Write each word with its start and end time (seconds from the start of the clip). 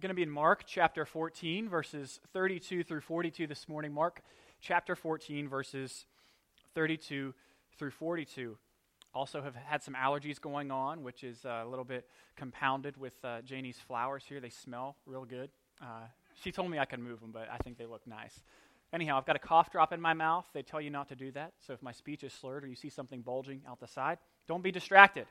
going 0.00 0.08
to 0.08 0.14
be 0.14 0.22
in 0.22 0.30
Mark 0.30 0.64
chapter 0.66 1.04
14, 1.04 1.68
verses 1.68 2.20
32 2.32 2.84
through 2.84 3.02
42 3.02 3.46
this 3.46 3.68
morning. 3.68 3.92
Mark 3.92 4.22
chapter 4.58 4.96
14, 4.96 5.46
verses 5.46 6.06
32 6.74 7.34
through 7.78 7.90
42. 7.90 8.56
Also, 9.12 9.42
have 9.42 9.54
had 9.54 9.82
some 9.82 9.94
allergies 9.94 10.40
going 10.40 10.70
on, 10.70 11.02
which 11.02 11.22
is 11.22 11.44
uh, 11.44 11.62
a 11.64 11.68
little 11.68 11.84
bit 11.84 12.08
compounded 12.34 12.96
with 12.96 13.12
uh, 13.24 13.42
Janie's 13.42 13.78
flowers 13.78 14.24
here. 14.26 14.40
They 14.40 14.48
smell 14.48 14.96
real 15.04 15.26
good. 15.26 15.50
Uh, 15.82 16.06
she 16.42 16.50
told 16.50 16.70
me 16.70 16.78
I 16.78 16.86
could 16.86 17.00
move 17.00 17.20
them, 17.20 17.30
but 17.30 17.48
I 17.52 17.58
think 17.58 17.76
they 17.76 17.86
look 17.86 18.06
nice. 18.06 18.40
Anyhow, 18.94 19.18
I've 19.18 19.26
got 19.26 19.36
a 19.36 19.40
cough 19.40 19.70
drop 19.70 19.92
in 19.92 20.00
my 20.00 20.14
mouth. 20.14 20.46
They 20.54 20.62
tell 20.62 20.80
you 20.80 20.90
not 20.90 21.08
to 21.08 21.14
do 21.14 21.30
that. 21.32 21.52
So 21.60 21.74
if 21.74 21.82
my 21.82 21.92
speech 21.92 22.24
is 22.24 22.32
slurred 22.32 22.64
or 22.64 22.68
you 22.68 22.74
see 22.74 22.88
something 22.88 23.20
bulging 23.20 23.60
out 23.68 23.80
the 23.80 23.86
side, 23.86 24.16
don't 24.48 24.62
be 24.62 24.72
distracted. 24.72 25.26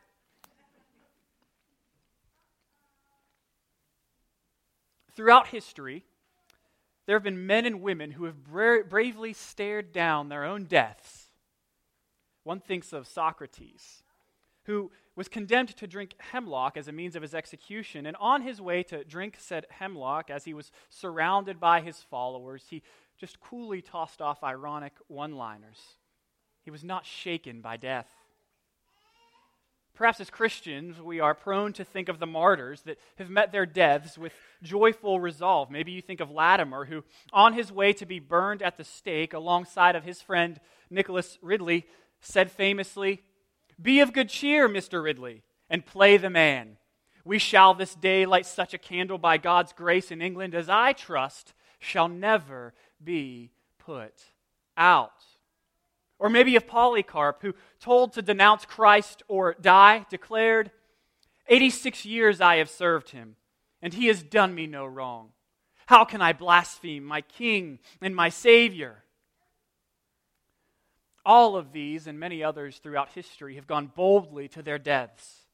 Throughout 5.20 5.50
history, 5.50 6.06
there 7.06 7.18
have 7.18 7.24
been 7.24 7.46
men 7.46 7.66
and 7.66 7.82
women 7.82 8.12
who 8.12 8.24
have 8.24 8.42
bra- 8.42 8.84
bravely 8.88 9.34
stared 9.34 9.92
down 9.92 10.30
their 10.30 10.46
own 10.46 10.64
deaths. 10.64 11.26
One 12.44 12.62
thinks 12.62 12.94
of 12.94 13.06
Socrates, 13.06 14.02
who 14.64 14.92
was 15.18 15.28
condemned 15.28 15.76
to 15.76 15.88
drink 15.88 16.16
hemlock 16.20 16.78
as 16.78 16.88
a 16.88 16.94
means 16.94 17.18
of 17.18 17.22
his 17.22 17.36
execution. 17.36 18.06
And 18.06 18.16
on 18.16 18.44
his 18.44 18.62
way 18.62 18.82
to 18.84 19.04
drink 19.04 19.36
said 19.40 19.66
hemlock, 19.72 20.30
as 20.30 20.46
he 20.46 20.54
was 20.54 20.72
surrounded 20.90 21.60
by 21.60 21.82
his 21.82 22.00
followers, 22.02 22.68
he 22.70 22.82
just 23.18 23.42
coolly 23.42 23.82
tossed 23.82 24.22
off 24.22 24.42
ironic 24.42 24.94
one 25.10 25.36
liners. 25.36 25.98
He 26.64 26.72
was 26.72 26.86
not 26.86 27.06
shaken 27.06 27.60
by 27.60 27.76
death. 27.76 28.08
Perhaps 30.00 30.22
as 30.22 30.30
Christians, 30.30 31.02
we 31.02 31.20
are 31.20 31.34
prone 31.34 31.74
to 31.74 31.84
think 31.84 32.08
of 32.08 32.20
the 32.20 32.26
martyrs 32.26 32.84
that 32.84 32.98
have 33.18 33.30
met 33.30 33.52
their 33.52 33.66
deaths 33.66 34.18
with 34.18 34.32
joyful 34.64 35.20
resolve. 35.20 35.70
Maybe 35.70 35.92
you 35.92 36.02
think 36.02 36.22
of 36.22 36.32
Latimer, 36.32 36.86
who, 36.86 37.04
on 37.34 37.52
his 37.52 37.70
way 37.70 37.92
to 37.92 38.06
be 38.06 38.18
burned 38.18 38.62
at 38.62 38.78
the 38.78 38.86
stake 38.86 39.34
alongside 39.34 39.98
of 39.98 40.06
his 40.06 40.22
friend 40.22 40.62
Nicholas 40.90 41.38
Ridley, 41.42 41.86
said 42.22 42.50
famously, 42.50 43.24
Be 43.82 44.00
of 44.00 44.14
good 44.14 44.30
cheer, 44.30 44.70
Mr. 44.70 45.04
Ridley, 45.04 45.44
and 45.70 45.86
play 45.86 46.16
the 46.16 46.30
man. 46.30 46.78
We 47.26 47.38
shall 47.38 47.74
this 47.74 47.94
day 47.94 48.26
light 48.26 48.46
such 48.46 48.74
a 48.74 48.78
candle 48.78 49.18
by 49.18 49.38
God's 49.38 49.74
grace 49.74 50.12
in 50.12 50.22
England 50.22 50.56
as 50.56 50.70
I 50.70 50.94
trust 50.94 51.54
shall 51.78 52.08
never 52.08 52.74
be 53.04 53.52
put 53.78 54.14
out. 54.78 55.12
Or 56.20 56.30
maybe 56.30 56.56
of 56.58 56.68
Polycarp, 56.68 57.42
who, 57.42 57.56
told 57.80 58.14
to 58.14 58.22
denounce 58.22 58.66
Christ 58.66 59.24
or 59.28 59.56
die, 59.60 60.06
declared, 60.10 60.72
86 61.48 62.06
years 62.06 62.42
I 62.42 62.58
have 62.58 62.70
served 62.70 63.12
him, 63.12 63.38
and 63.82 63.94
he 63.94 64.08
has 64.08 64.22
done 64.22 64.54
me 64.54 64.68
no 64.68 64.86
wrong. 64.86 65.30
How 65.88 66.06
can 66.06 66.22
I 66.22 66.34
blaspheme 66.34 67.04
my 67.04 67.22
King 67.22 67.80
and 68.02 68.16
my 68.16 68.30
Savior? 68.30 69.04
All 71.26 71.56
of 71.56 71.72
these 71.72 72.06
and 72.06 72.20
many 72.20 72.44
others 72.44 72.78
throughout 72.78 73.10
history 73.14 73.56
have 73.56 73.66
gone 73.66 73.92
boldly 73.96 74.48
to 74.50 74.62
their 74.62 74.78
deaths 74.78 75.48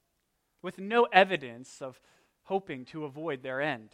with 0.61 0.79
no 0.79 1.03
evidence 1.11 1.81
of 1.81 2.01
hoping 2.43 2.85
to 2.85 3.05
avoid 3.05 3.43
their 3.43 3.61
end. 3.61 3.89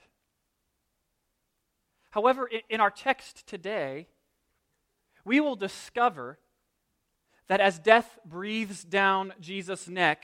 However, 2.12 2.50
in 2.70 2.82
our 2.82 2.90
text 2.90 3.46
today, 3.46 4.08
we 5.24 5.40
will 5.40 5.56
discover 5.56 6.40
that 7.52 7.60
as 7.60 7.80
death 7.80 8.18
breathes 8.24 8.82
down 8.82 9.34
Jesus' 9.42 9.90
neck, 9.90 10.24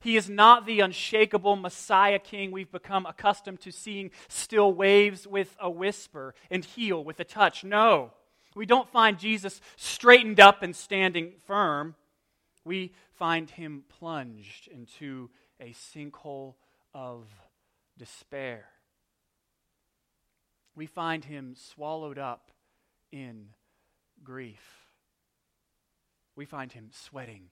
he 0.00 0.16
is 0.16 0.28
not 0.28 0.66
the 0.66 0.80
unshakable 0.80 1.54
Messiah 1.54 2.18
King 2.18 2.50
we've 2.50 2.72
become 2.72 3.06
accustomed 3.06 3.60
to 3.60 3.70
seeing 3.70 4.10
still 4.26 4.72
waves 4.72 5.24
with 5.24 5.56
a 5.60 5.70
whisper 5.70 6.34
and 6.50 6.64
heal 6.64 7.04
with 7.04 7.20
a 7.20 7.24
touch. 7.24 7.62
No, 7.62 8.10
we 8.56 8.66
don't 8.66 8.88
find 8.88 9.20
Jesus 9.20 9.60
straightened 9.76 10.40
up 10.40 10.64
and 10.64 10.74
standing 10.74 11.34
firm. 11.46 11.94
We 12.64 12.92
find 13.12 13.48
him 13.48 13.84
plunged 13.88 14.66
into 14.66 15.30
a 15.60 15.74
sinkhole 15.74 16.54
of 16.92 17.28
despair. 17.96 18.64
We 20.74 20.86
find 20.86 21.24
him 21.24 21.54
swallowed 21.54 22.18
up 22.18 22.50
in 23.12 23.50
grief 24.24 24.83
we 26.36 26.44
find 26.44 26.72
him 26.72 26.90
sweating 26.92 27.50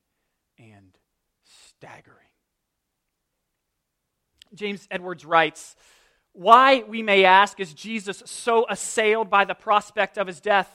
and 0.59 0.97
staggering. 1.45 2.19
James 4.55 4.87
Edwards 4.91 5.25
writes, 5.25 5.77
Why, 6.33 6.85
we 6.87 7.03
may 7.03 7.25
ask, 7.25 7.59
is 7.61 7.73
Jesus 7.73 8.23
so 8.27 8.67
assailed 8.69 9.31
by 9.31 9.45
the 9.45 9.55
prospect 9.55 10.19
of 10.19 10.27
his 10.27 10.41
death? 10.41 10.69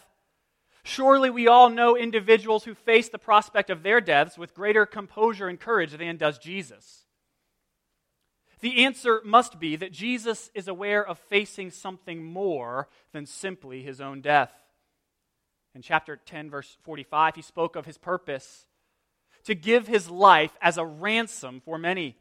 Surely 0.84 1.30
we 1.30 1.48
all 1.48 1.70
know 1.70 1.98
individuals 1.98 2.64
who 2.64 2.74
face 2.74 3.10
the 3.10 3.20
prospect 3.20 3.70
of 3.70 3.84
their 3.84 4.00
deaths 4.00 4.38
with 4.38 4.56
greater 4.56 4.86
composure 4.86 5.48
and 5.48 5.60
courage 5.60 5.92
than 5.92 6.18
does 6.18 6.38
Jesus. 6.38 7.04
The 8.62 8.86
answer 8.86 9.22
must 9.24 9.60
be 9.60 9.76
that 9.76 9.92
Jesus 9.92 10.50
is 10.56 10.68
aware 10.68 11.06
of 11.06 11.20
facing 11.20 11.72
something 11.72 12.24
more 12.24 12.88
than 13.12 13.26
simply 13.26 13.84
his 13.84 14.02
own 14.02 14.22
death. 14.22 14.52
In 15.78 15.84
chapter 15.84 16.16
10, 16.16 16.50
verse 16.50 16.76
45, 16.82 17.36
he 17.36 17.44
spoke 17.44 17.76
of 17.76 17.86
his 17.86 18.00
purpose 18.00 18.66
to 19.44 19.54
give 19.54 19.86
his 19.86 20.10
life 20.10 20.58
as 20.60 20.80
a 20.80 20.86
ransom 20.88 21.62
for 21.64 21.78
many. 21.78 22.18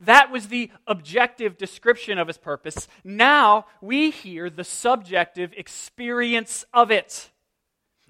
That 0.00 0.32
was 0.32 0.48
the 0.48 0.72
objective 0.84 1.56
description 1.56 2.18
of 2.18 2.26
his 2.26 2.36
purpose. 2.36 2.88
Now 3.04 3.66
we 3.80 4.10
hear 4.10 4.50
the 4.50 4.64
subjective 4.64 5.52
experience 5.56 6.64
of 6.74 6.90
it. 6.90 7.30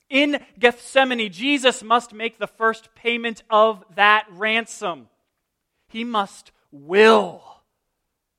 In 0.08 0.42
Gethsemane, 0.58 1.30
Jesus 1.30 1.82
must 1.82 2.14
make 2.14 2.38
the 2.38 2.46
first 2.46 2.94
payment 2.94 3.42
of 3.50 3.84
that 3.96 4.24
ransom. 4.30 5.10
He 5.88 6.04
must 6.04 6.52
will 6.72 7.42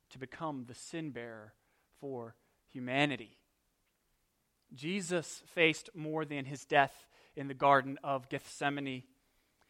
to 0.10 0.18
become 0.18 0.66
the 0.68 0.74
sin 0.74 1.12
bearer 1.12 1.54
for 2.02 2.34
humanity. 2.74 3.39
Jesus 4.74 5.44
faced 5.48 5.90
more 5.96 6.26
than 6.26 6.46
his 6.46 6.66
death 6.66 7.08
in 7.36 7.48
the 7.48 7.54
Garden 7.54 7.98
of 8.04 8.30
Gethsemane. 8.30 9.04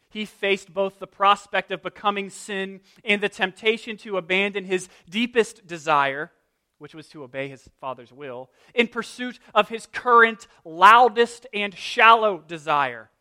He 0.10 0.26
faced 0.26 0.74
both 0.74 1.00
the 1.00 1.08
prospect 1.08 1.72
of 1.72 1.84
becoming 1.84 2.30
sin 2.30 2.82
and 3.04 3.22
the 3.22 3.30
temptation 3.30 3.96
to 3.98 4.18
abandon 4.18 4.66
his 4.66 4.90
deepest 5.08 5.68
desire, 5.68 6.32
which 6.80 6.96
was 6.96 7.08
to 7.10 7.24
obey 7.24 7.48
his 7.48 7.70
Father's 7.80 8.12
will, 8.12 8.50
in 8.74 8.88
pursuit 8.88 9.40
of 9.54 9.70
his 9.70 9.86
current, 9.86 10.48
loudest, 10.66 11.46
and 11.54 11.78
shallow 11.78 12.40
desire 12.40 13.12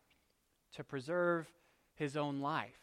to 0.76 0.84
preserve 0.84 1.46
his 1.94 2.16
own 2.16 2.40
life. 2.40 2.78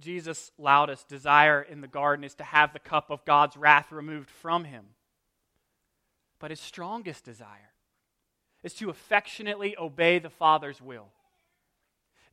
Jesus' 0.00 0.50
loudest 0.58 1.08
desire 1.08 1.62
in 1.62 1.80
the 1.80 1.88
garden 1.88 2.24
is 2.24 2.34
to 2.36 2.44
have 2.44 2.72
the 2.72 2.78
cup 2.78 3.10
of 3.10 3.24
God's 3.24 3.56
wrath 3.56 3.92
removed 3.92 4.30
from 4.30 4.64
him. 4.64 4.86
But 6.44 6.50
his 6.50 6.60
strongest 6.60 7.24
desire 7.24 7.72
is 8.62 8.74
to 8.74 8.90
affectionately 8.90 9.74
obey 9.78 10.18
the 10.18 10.28
Father's 10.28 10.78
will. 10.78 11.06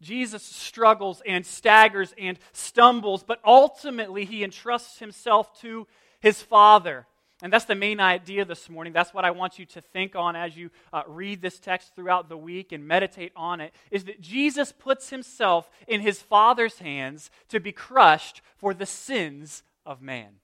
Jesus 0.01 0.43
struggles 0.43 1.21
and 1.25 1.45
staggers 1.45 2.13
and 2.17 2.37
stumbles, 2.51 3.23
but 3.23 3.39
ultimately 3.45 4.25
he 4.25 4.43
entrusts 4.43 4.99
himself 4.99 5.57
to 5.61 5.87
his 6.19 6.41
Father. 6.41 7.07
And 7.41 7.53
that's 7.53 7.63
the 7.63 7.73
main 7.73 8.01
idea 8.01 8.43
this 8.43 8.69
morning. 8.69 8.91
That's 8.91 9.13
what 9.13 9.23
I 9.23 9.31
want 9.31 9.57
you 9.57 9.65
to 9.67 9.79
think 9.79 10.13
on 10.13 10.35
as 10.35 10.57
you 10.57 10.71
uh, 10.91 11.03
read 11.07 11.41
this 11.41 11.57
text 11.57 11.95
throughout 11.95 12.27
the 12.27 12.35
week 12.35 12.73
and 12.73 12.85
meditate 12.85 13.31
on 13.33 13.61
it 13.61 13.73
is 13.91 14.03
that 14.03 14.19
Jesus 14.19 14.73
puts 14.73 15.09
himself 15.09 15.69
in 15.87 16.01
his 16.01 16.21
Father's 16.21 16.79
hands 16.79 17.31
to 17.47 17.61
be 17.61 17.71
crushed 17.71 18.41
for 18.57 18.73
the 18.73 18.85
sins 18.85 19.63
of 19.85 20.01
man. 20.01 20.41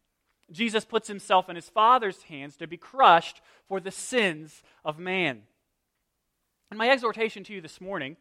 Jesus 0.51 0.85
puts 0.85 1.07
himself 1.07 1.49
in 1.49 1.55
his 1.55 1.69
Father's 1.69 2.23
hands 2.23 2.55
to 2.57 2.67
be 2.67 2.77
crushed 2.77 3.41
for 3.67 3.79
the 3.79 3.91
sins 3.91 4.63
of 4.85 4.97
man. 4.97 5.43
And 6.69 6.77
my 6.77 6.89
exhortation 6.89 7.43
to 7.45 7.53
you 7.53 7.61
this 7.61 7.81
morning, 7.81 8.17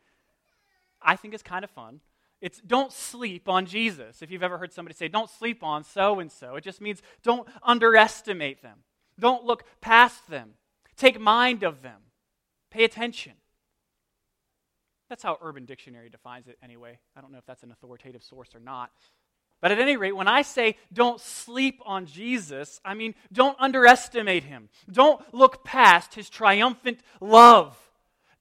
I 1.01 1.17
think 1.17 1.35
is 1.35 1.43
kind 1.43 1.65
of 1.65 1.71
fun. 1.71 2.01
It's 2.41 2.61
don't 2.61 2.93
sleep 2.93 3.49
on 3.49 3.67
Jesus. 3.67 4.23
If 4.23 4.31
you've 4.31 4.43
ever 4.43 4.59
heard 4.59 4.73
somebody 4.73 4.95
say, 4.95 5.09
don't 5.09 5.31
sleep 5.31 5.63
on 5.63 5.85
so 5.85 6.21
and 6.21 6.31
so, 6.31 6.57
it 6.57 6.65
just 6.65 6.81
means 6.81 7.01
don't 7.23 7.49
underestimate 7.63 8.63
them. 8.63 8.79
Don't 9.19 9.45
look 9.45 9.65
past 9.81 10.29
them. 10.29 10.55
Take 10.97 11.21
mind 11.21 11.63
of 11.63 11.83
them. 11.83 12.01
Pay 12.71 12.85
attention. 12.85 13.33
That's 15.09 15.23
how 15.23 15.39
Urban 15.41 15.65
Dictionary 15.65 16.11
defines 16.11 16.49
it, 16.49 16.59
anyway. 16.63 16.99
I 17.17 17.21
don't 17.21 17.31
know 17.33 17.39
if 17.39 17.47
that's 17.47 17.63
an 17.63 17.71
authoritative 17.71 18.23
source 18.23 18.55
or 18.55 18.61
not. 18.61 18.91
But 19.61 19.73
at 19.73 19.79
any 19.79 19.97
rate, 19.97 20.15
when 20.15 20.29
I 20.29 20.43
say 20.43 20.77
don't 20.93 21.21
sleep 21.21 21.81
on 21.85 22.07
Jesus, 22.07 22.81
I 22.85 22.95
mean 22.95 23.15
don't 23.33 23.57
underestimate 23.59 24.45
him. 24.45 24.69
Don't 24.91 25.23
look 25.33 25.65
past 25.65 26.15
his 26.15 26.29
triumphant 26.29 27.01
love. 27.21 27.77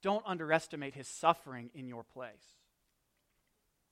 Don't 0.02 0.24
underestimate 0.28 0.94
his 0.94 1.08
suffering 1.08 1.70
in 1.74 1.88
your 1.88 2.04
place. 2.04 2.34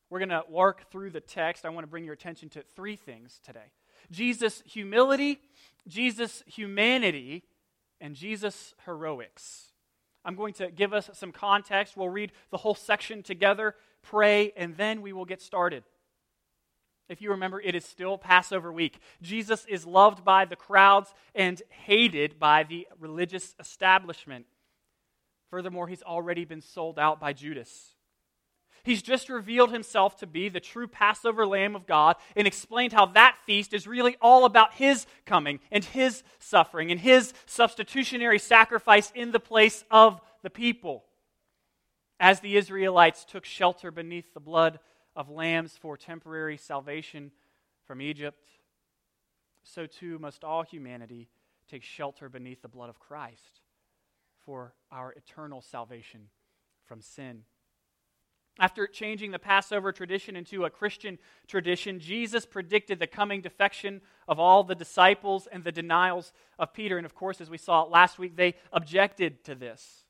We're 0.09 0.19
going 0.19 0.29
to 0.29 0.43
work 0.47 0.91
through 0.91 1.09
the 1.09 1.21
text. 1.21 1.65
I 1.65 1.69
want 1.69 1.85
to 1.85 1.89
bring 1.89 2.03
your 2.03 2.13
attention 2.13 2.49
to 2.49 2.63
three 2.75 2.95
things 2.95 3.39
today. 3.43 3.71
Jesus' 4.11 4.61
humility, 4.65 5.39
Jesus' 5.87 6.43
humanity, 6.45 7.43
and 7.99 8.15
Jesus' 8.15 8.75
heroics. 8.85 9.71
I'm 10.23 10.35
going 10.35 10.53
to 10.55 10.69
give 10.69 10.93
us 10.93 11.09
some 11.13 11.31
context. 11.31 11.97
We'll 11.97 12.09
read 12.09 12.31
the 12.51 12.57
whole 12.57 12.75
section 12.75 13.23
together, 13.23 13.75
pray, 14.03 14.53
and 14.55 14.77
then 14.77 15.01
we 15.01 15.13
will 15.13 15.25
get 15.25 15.41
started. 15.41 15.83
If 17.09 17.21
you 17.21 17.31
remember, 17.31 17.59
it 17.59 17.75
is 17.75 17.85
still 17.85 18.17
Passover 18.17 18.71
week. 18.71 19.00
Jesus 19.21 19.65
is 19.65 19.85
loved 19.85 20.23
by 20.23 20.45
the 20.45 20.55
crowds 20.55 21.13
and 21.35 21.61
hated 21.69 22.39
by 22.39 22.63
the 22.63 22.88
religious 23.00 23.55
establishment. 23.59 24.45
Furthermore, 25.50 25.88
he's 25.88 26.01
already 26.01 26.45
been 26.45 26.61
sold 26.61 26.97
out 26.97 27.19
by 27.19 27.33
Judas. 27.33 27.94
He's 28.83 29.01
just 29.01 29.29
revealed 29.29 29.71
himself 29.71 30.17
to 30.17 30.27
be 30.27 30.50
the 30.50 30.59
true 30.59 30.88
Passover 30.88 31.45
Lamb 31.45 31.75
of 31.75 31.85
God 31.85 32.17
and 32.35 32.45
explained 32.45 32.91
how 32.91 33.05
that 33.07 33.38
feast 33.45 33.73
is 33.73 33.88
really 33.88 34.17
all 34.21 34.44
about 34.44 34.73
his 34.73 35.05
coming 35.25 35.61
and 35.71 35.85
his 35.85 36.23
suffering 36.39 36.91
and 36.91 37.00
his 37.00 37.33
substitutionary 37.45 38.39
sacrifice 38.39 39.11
in 39.15 39.31
the 39.31 39.39
place 39.39 39.85
of 39.89 40.19
the 40.41 40.50
people. 40.50 41.05
As 42.19 42.41
the 42.41 42.57
Israelites 42.57 43.23
took 43.23 43.45
shelter 43.45 43.89
beneath 43.89 44.33
the 44.33 44.41
blood 44.41 44.79
of 45.15 45.30
lambs 45.30 45.77
for 45.77 45.98
temporary 45.98 46.57
salvation 46.57 47.31
from 47.86 48.01
Egypt, 48.01 48.50
so 49.63 49.86
too 49.86 50.19
must 50.19 50.44
all 50.44 50.63
humanity 50.63 51.30
take 51.69 51.83
shelter 51.83 52.30
beneath 52.30 52.62
the 52.62 52.68
blood 52.68 52.89
of 52.89 53.00
Christ 53.00 53.62
for 54.45 54.74
our 54.92 55.12
eternal 55.13 55.62
salvation 55.62 56.30
from 56.86 57.01
sin. 57.01 57.44
After 58.60 58.86
changing 58.86 59.31
the 59.31 59.39
Passover 59.39 59.92
tradition 59.92 60.36
into 60.36 60.65
a 60.65 60.69
Christian 60.69 61.18
tradition, 61.48 62.00
Jesus 62.00 62.45
predicted 62.45 63.00
the 63.00 63.07
coming 63.07 63.42
defection 63.42 64.01
of 64.27 64.39
all 64.39 64.63
the 64.63 64.75
disciples 64.75 65.48
and 65.51 65.63
the 65.63 65.71
denials 65.71 66.33
of 66.60 66.74
Peter. 66.74 66.98
And 66.98 67.06
of 67.06 67.15
course, 67.15 67.42
as 67.42 67.50
we 67.50 67.57
saw 67.57 67.83
last 67.83 68.19
week, 68.19 68.36
they 68.36 68.54
objected 68.71 69.44
to 69.45 69.56
this. 69.56 70.04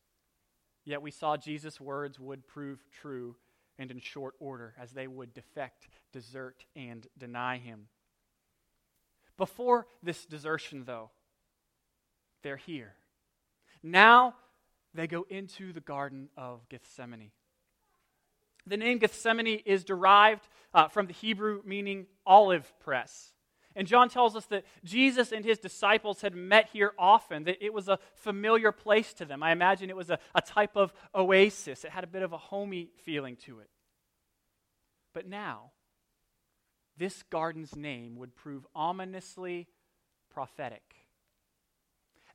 Yet 0.84 1.02
we 1.02 1.12
saw 1.12 1.38
Jesus' 1.38 1.80
words 1.80 2.20
would 2.20 2.46
prove 2.46 2.84
true 2.92 3.38
and 3.78 3.92
in 3.92 4.00
short 4.00 4.36
order 4.40 4.74
as 4.80 4.92
they 4.92 5.08
would 5.08 5.34
defect, 5.34 5.88
desert, 6.12 6.66
and 6.76 7.08
deny 7.18 7.58
him. 7.58 7.88
Before 9.38 9.88
this 10.02 10.26
desertion, 10.26 10.84
though, 10.86 11.10
they're 12.44 12.58
here. 12.58 12.94
Now 13.82 14.36
they 14.94 15.08
go 15.08 15.26
into 15.30 15.74
the 15.74 15.82
Garden 15.82 16.30
of 16.38 16.68
Gethsemane. 16.70 17.32
The 18.66 18.78
name 18.78 19.00
Gethsemane 19.00 19.62
is 19.66 19.84
derived 19.84 20.48
uh, 20.74 20.88
from 20.88 21.08
the 21.08 21.14
Hebrew 21.14 21.62
meaning 21.66 22.06
olive 22.26 22.72
press. 22.80 23.33
And 23.76 23.88
John 23.88 24.10
tells 24.10 24.36
us 24.36 24.46
that 24.48 24.66
Jesus 24.84 25.32
and 25.32 25.44
his 25.44 25.58
disciples 25.58 26.22
had 26.22 26.36
met 26.36 26.70
here 26.72 26.94
often, 26.98 27.46
that 27.46 27.64
it 27.64 27.74
was 27.74 27.90
a 27.90 28.00
familiar 28.16 28.72
place 28.72 29.14
to 29.16 29.26
them. 29.26 29.42
I 29.42 29.52
imagine 29.52 29.90
it 29.90 29.96
was 29.96 30.12
a, 30.12 30.20
a 30.36 30.42
type 30.42 30.76
of 30.76 30.94
oasis, 31.16 31.84
it 31.84 31.92
had 31.92 32.04
a 32.04 32.08
bit 32.08 32.22
of 32.22 32.34
a 32.34 32.38
homey 32.38 32.90
feeling 33.04 33.36
to 33.46 33.60
it. 33.60 33.70
But 35.14 35.28
now, 35.28 35.72
this 36.98 37.24
garden's 37.24 37.76
name 37.76 38.16
would 38.18 38.36
prove 38.36 38.66
ominously 38.76 39.68
prophetic. 40.30 40.84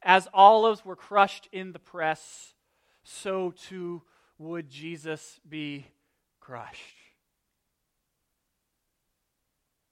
As 0.03 0.29
olives 0.33 0.85
were 0.85 0.97
crushed 0.97 1.49
in 1.53 1.73
the 1.73 1.79
press, 1.79 2.55
so 3.03 3.53
too 3.53 4.03
would 4.39 4.69
Jesus 4.69 5.41
be 5.49 5.87
crushed. 6.41 6.97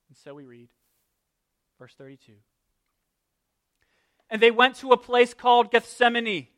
And 0.08 0.16
so 0.16 0.34
we 0.34 0.44
read, 0.44 0.69
verse 1.78 1.94
32. 1.96 2.32
And 4.28 4.43
they 4.43 4.50
went 4.50 4.76
to 4.76 4.93
a 4.93 4.96
place 4.96 5.34
called 5.34 5.70
Gethsemane. 5.70 6.49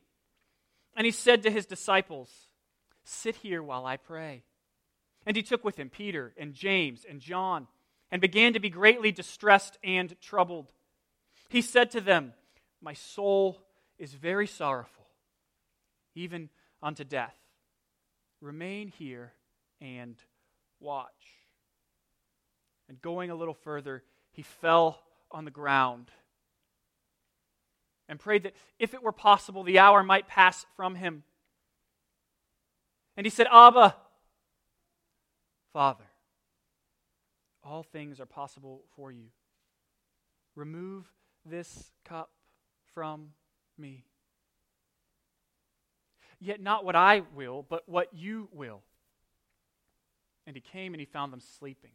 And 0.97 1.05
he 1.05 1.11
said 1.11 1.43
to 1.43 1.51
his 1.51 1.67
disciples, 1.67 2.31
Sit 3.05 3.37
here 3.37 3.63
while 3.63 3.87
I 3.87 3.97
pray. 3.97 4.43
And 5.27 5.37
he 5.37 5.43
took 5.43 5.65
with 5.65 5.77
him 5.77 5.91
Peter 5.91 6.33
and 6.37 6.55
James 6.55 7.05
and 7.09 7.21
John 7.21 7.67
and 8.11 8.21
began 8.21 8.55
to 8.55 8.61
be 8.61 8.71
greatly 8.71 9.13
distressed 9.13 9.79
and 9.85 10.19
troubled. 10.21 10.73
He 11.49 11.63
said 11.63 11.91
to 11.93 12.01
them, 12.01 12.33
My 12.81 12.95
soul 12.95 13.63
is 13.99 14.15
very 14.15 14.47
sorrowful, 14.47 15.07
even 16.15 16.49
unto 16.83 17.05
death. 17.05 17.35
Remain 18.41 18.89
here 18.89 19.33
and 19.81 20.17
watch. 20.81 21.09
And 22.89 23.01
going 23.03 23.31
a 23.31 23.35
little 23.35 23.55
further, 23.55 24.03
he 24.31 24.43
fell 24.43 24.99
on 25.31 25.45
the 25.45 25.51
ground 25.51 26.11
and 28.09 28.19
prayed 28.19 28.45
that 28.45 28.55
if 28.79 28.95
it 28.95 29.03
were 29.03 29.13
possible, 29.13 29.63
the 29.63 29.79
hour 29.79 30.03
might 30.03 30.27
pass 30.27 30.65
from 30.77 30.95
him. 30.95 31.23
And 33.17 33.27
he 33.27 33.31
said, 33.31 33.47
Abba, 33.53 33.95
Father, 35.73 36.05
all 37.63 37.83
things 37.83 38.21
are 38.21 38.27
possible 38.27 38.83
for 38.97 39.13
you. 39.13 39.27
Remove 40.55 41.05
this 41.45 41.91
cup 42.05 42.31
from 42.95 43.31
me. 43.77 44.05
Yet 46.41 46.61
not 46.61 46.85
what 46.85 46.97
I 46.97 47.23
will, 47.35 47.67
but 47.69 47.89
what 47.89 48.09
you 48.15 48.49
will. 48.53 48.83
And 50.47 50.57
he 50.57 50.63
came 50.63 50.95
and 50.95 51.01
he 51.01 51.05
found 51.05 51.33
them 51.33 51.41
sleeping. 51.41 51.91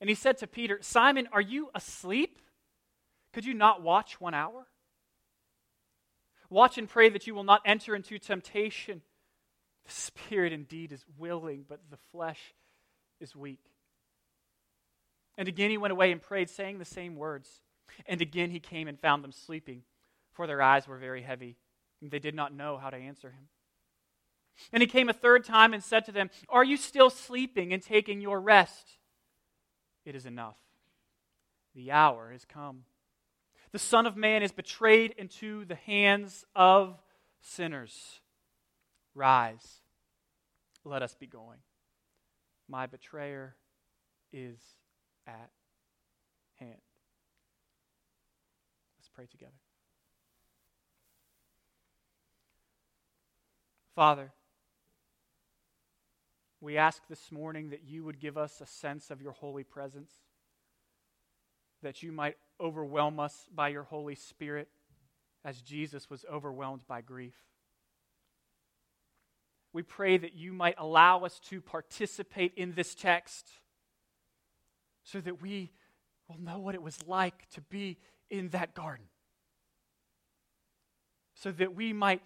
And 0.00 0.08
he 0.08 0.14
said 0.14 0.38
to 0.38 0.46
Peter, 0.46 0.78
Simon, 0.80 1.28
are 1.32 1.40
you 1.40 1.70
asleep? 1.74 2.38
Could 3.32 3.44
you 3.44 3.54
not 3.54 3.82
watch 3.82 4.20
one 4.20 4.34
hour? 4.34 4.66
Watch 6.48 6.78
and 6.78 6.88
pray 6.88 7.10
that 7.10 7.26
you 7.26 7.34
will 7.34 7.44
not 7.44 7.62
enter 7.64 7.94
into 7.94 8.18
temptation. 8.18 9.02
The 9.84 9.92
spirit 9.92 10.52
indeed 10.52 10.92
is 10.92 11.04
willing, 11.18 11.64
but 11.68 11.80
the 11.90 11.98
flesh 12.10 12.40
is 13.20 13.36
weak. 13.36 13.60
And 15.38 15.48
again 15.48 15.70
he 15.70 15.78
went 15.78 15.92
away 15.92 16.10
and 16.12 16.20
prayed, 16.20 16.50
saying 16.50 16.78
the 16.78 16.84
same 16.84 17.16
words. 17.16 17.48
And 18.06 18.20
again 18.20 18.50
he 18.50 18.60
came 18.60 18.88
and 18.88 18.98
found 18.98 19.22
them 19.22 19.32
sleeping, 19.32 19.82
for 20.32 20.46
their 20.46 20.60
eyes 20.60 20.88
were 20.88 20.98
very 20.98 21.22
heavy, 21.22 21.56
and 22.00 22.10
they 22.10 22.18
did 22.18 22.34
not 22.34 22.54
know 22.54 22.78
how 22.78 22.90
to 22.90 22.96
answer 22.96 23.30
him. 23.30 23.48
And 24.72 24.82
he 24.82 24.86
came 24.86 25.08
a 25.08 25.14
third 25.14 25.44
time 25.44 25.72
and 25.72 25.82
said 25.82 26.04
to 26.06 26.12
them, 26.12 26.30
Are 26.48 26.64
you 26.64 26.76
still 26.76 27.10
sleeping 27.10 27.72
and 27.72 27.82
taking 27.82 28.20
your 28.20 28.40
rest? 28.40 28.98
It 30.04 30.14
is 30.14 30.26
enough. 30.26 30.56
The 31.74 31.90
hour 31.92 32.30
has 32.32 32.44
come. 32.44 32.84
The 33.72 33.78
Son 33.78 34.06
of 34.06 34.16
Man 34.16 34.42
is 34.42 34.52
betrayed 34.52 35.14
into 35.16 35.64
the 35.64 35.76
hands 35.76 36.44
of 36.56 37.00
sinners. 37.40 38.20
Rise. 39.14 39.82
Let 40.84 41.02
us 41.02 41.14
be 41.14 41.26
going. 41.26 41.58
My 42.68 42.86
betrayer 42.86 43.56
is 44.32 44.58
at 45.26 45.50
hand. 46.58 46.80
Let's 48.98 49.08
pray 49.12 49.26
together. 49.26 49.52
Father, 53.94 54.32
we 56.60 56.76
ask 56.76 57.02
this 57.08 57.32
morning 57.32 57.70
that 57.70 57.84
you 57.86 58.04
would 58.04 58.20
give 58.20 58.36
us 58.36 58.60
a 58.60 58.66
sense 58.66 59.10
of 59.10 59.22
your 59.22 59.32
holy 59.32 59.64
presence, 59.64 60.12
that 61.82 62.02
you 62.02 62.12
might 62.12 62.36
overwhelm 62.60 63.18
us 63.18 63.48
by 63.54 63.68
your 63.68 63.84
Holy 63.84 64.14
Spirit 64.14 64.68
as 65.44 65.62
Jesus 65.62 66.10
was 66.10 66.24
overwhelmed 66.30 66.86
by 66.86 67.00
grief. 67.00 67.34
We 69.72 69.82
pray 69.82 70.18
that 70.18 70.34
you 70.34 70.52
might 70.52 70.74
allow 70.76 71.24
us 71.24 71.38
to 71.48 71.62
participate 71.62 72.52
in 72.56 72.72
this 72.72 72.94
text 72.94 73.48
so 75.04 75.20
that 75.20 75.40
we 75.40 75.70
will 76.28 76.40
know 76.40 76.58
what 76.58 76.74
it 76.74 76.82
was 76.82 76.98
like 77.06 77.48
to 77.50 77.62
be 77.62 77.96
in 78.28 78.50
that 78.50 78.74
garden. 78.74 79.06
So 81.34 81.52
that 81.52 81.74
we 81.74 81.94
might 81.94 82.22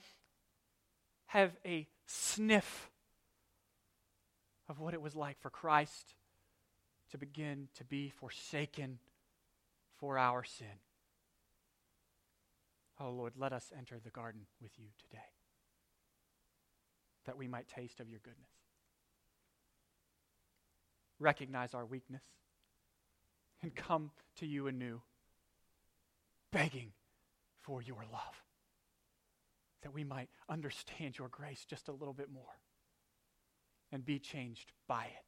have 1.27 1.53
a 1.65 1.87
sniff 2.07 2.91
of 4.69 4.79
what 4.79 4.95
it 4.95 5.03
was 5.03 5.15
like 5.15 5.41
for 5.41 5.51
Christ 5.51 6.15
to 7.11 7.19
begin 7.19 7.69
to 7.75 7.85
be 7.85 8.11
forsaken 8.11 8.99
for 9.99 10.19
our 10.19 10.45
sin. 10.45 10.67
Oh 13.01 13.11
Lord, 13.11 13.35
let 13.37 13.53
us 13.53 13.73
enter 13.77 13.99
the 14.03 14.11
garden 14.11 14.43
with 14.61 14.73
you 14.79 14.87
today 15.01 15.23
that 17.27 17.37
we 17.37 17.49
might 17.49 17.69
taste 17.69 18.01
of 18.01 18.09
your 18.09 18.21
goodness. 18.23 18.51
Recognize 21.19 21.75
our 21.75 21.87
weakness 21.87 22.23
and 23.63 23.75
come 23.75 24.11
to 24.37 24.47
you 24.47 24.67
anew, 24.67 25.01
begging 26.53 26.93
for 27.63 27.81
your 27.81 28.05
love, 28.13 28.43
that 29.83 29.95
we 29.95 30.05
might 30.05 30.29
understand 30.49 31.19
your 31.19 31.29
grace 31.29 31.65
just 31.65 31.89
a 31.89 31.93
little 31.93 32.13
bit 32.13 32.31
more 32.31 32.59
and 33.95 34.05
be 34.05 34.19
changed 34.19 34.73
by 34.89 35.05
it. 35.05 35.25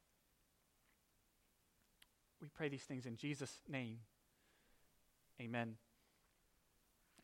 We 2.41 2.49
pray 2.53 2.67
these 2.67 2.83
things 2.83 3.05
in 3.05 3.15
Jesus' 3.15 3.61
name. 3.67 3.99
Amen. 5.41 5.75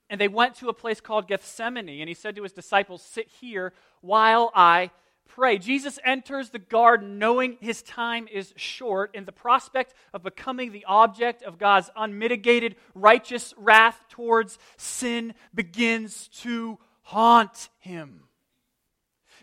And 0.10 0.22
they 0.22 0.30
went 0.30 0.56
to 0.56 0.70
a 0.70 0.74
place 0.74 1.02
called 1.02 1.28
Gethsemane, 1.28 2.00
and 2.00 2.08
he 2.08 2.14
said 2.16 2.38
to 2.38 2.44
his 2.44 2.54
disciples, 2.54 3.02
Sit 3.02 3.28
here 3.28 3.74
while 4.00 4.52
I 4.56 4.92
pray. 5.28 5.58
Jesus 5.58 6.00
enters 6.06 6.50
the 6.50 6.60
garden 6.60 7.20
knowing 7.20 7.58
his 7.60 7.82
time 7.84 8.28
is 8.32 8.54
short, 8.56 9.12
and 9.14 9.26
the 9.26 9.32
prospect 9.34 9.94
of 10.14 10.24
becoming 10.24 10.72
the 10.72 10.86
object 10.86 11.44
of 11.44 11.58
God's 11.58 11.90
unmitigated 11.96 12.78
righteous 12.96 13.54
wrath 13.58 14.00
towards 14.10 14.58
sin 14.78 15.34
begins 15.54 16.30
to 16.42 16.80
haunt 17.02 17.70
him. 17.80 18.24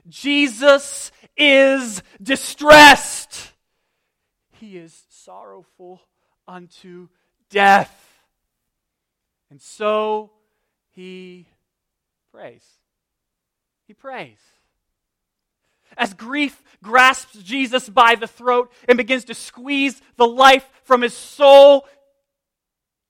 Jesus 0.09 1.12
is 1.37 2.02
distressed. 2.23 3.52
He 4.52 4.76
is 4.76 5.04
sorrowful 5.09 6.00
unto 6.47 7.09
death. 7.49 7.97
And 9.50 9.61
so 9.61 10.30
he 10.90 11.47
prays. 12.33 12.64
He 13.87 13.95
prays. 13.95 14.38
As 15.97 16.14
grief 16.14 16.62
grasps 16.83 17.42
Jesus 17.42 17.88
by 17.88 18.14
the 18.14 18.28
throat 18.28 18.73
and 18.88 18.97
begins 18.97 19.25
to 19.25 19.35
squeeze 19.35 20.00
the 20.16 20.26
life 20.26 20.69
from 20.85 21.02
his 21.02 21.14
soul, 21.14 21.87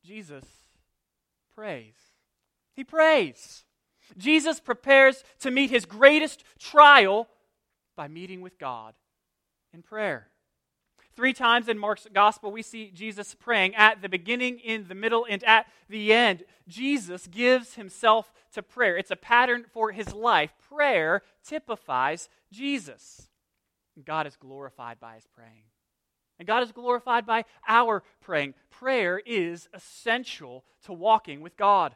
Jesus 0.04 0.44
prays. 1.54 1.94
He 2.74 2.84
prays. 2.84 3.64
Jesus 4.16 4.60
prepares 4.60 5.24
to 5.40 5.50
meet 5.50 5.70
his 5.70 5.84
greatest 5.84 6.44
trial 6.58 7.28
by 7.96 8.08
meeting 8.08 8.40
with 8.40 8.58
God 8.58 8.94
in 9.72 9.82
prayer. 9.82 10.28
Three 11.16 11.32
times 11.32 11.68
in 11.68 11.78
Mark's 11.78 12.06
gospel, 12.12 12.50
we 12.52 12.62
see 12.62 12.90
Jesus 12.90 13.34
praying 13.34 13.74
at 13.74 14.00
the 14.00 14.08
beginning, 14.08 14.58
in 14.58 14.88
the 14.88 14.94
middle, 14.94 15.26
and 15.28 15.42
at 15.44 15.66
the 15.88 16.12
end. 16.12 16.44
Jesus 16.68 17.26
gives 17.26 17.74
himself 17.74 18.32
to 18.54 18.62
prayer. 18.62 18.96
It's 18.96 19.10
a 19.10 19.16
pattern 19.16 19.66
for 19.72 19.92
his 19.92 20.14
life. 20.14 20.52
Prayer 20.68 21.22
typifies 21.44 22.28
Jesus. 22.52 23.28
God 24.04 24.26
is 24.26 24.36
glorified 24.36 24.98
by 25.00 25.16
his 25.16 25.26
praying. 25.26 25.64
And 26.38 26.46
God 26.46 26.62
is 26.62 26.72
glorified 26.72 27.26
by 27.26 27.44
our 27.68 28.02
praying. 28.22 28.54
Prayer 28.70 29.20
is 29.26 29.68
essential 29.74 30.64
to 30.84 30.92
walking 30.92 31.42
with 31.42 31.56
God. 31.56 31.94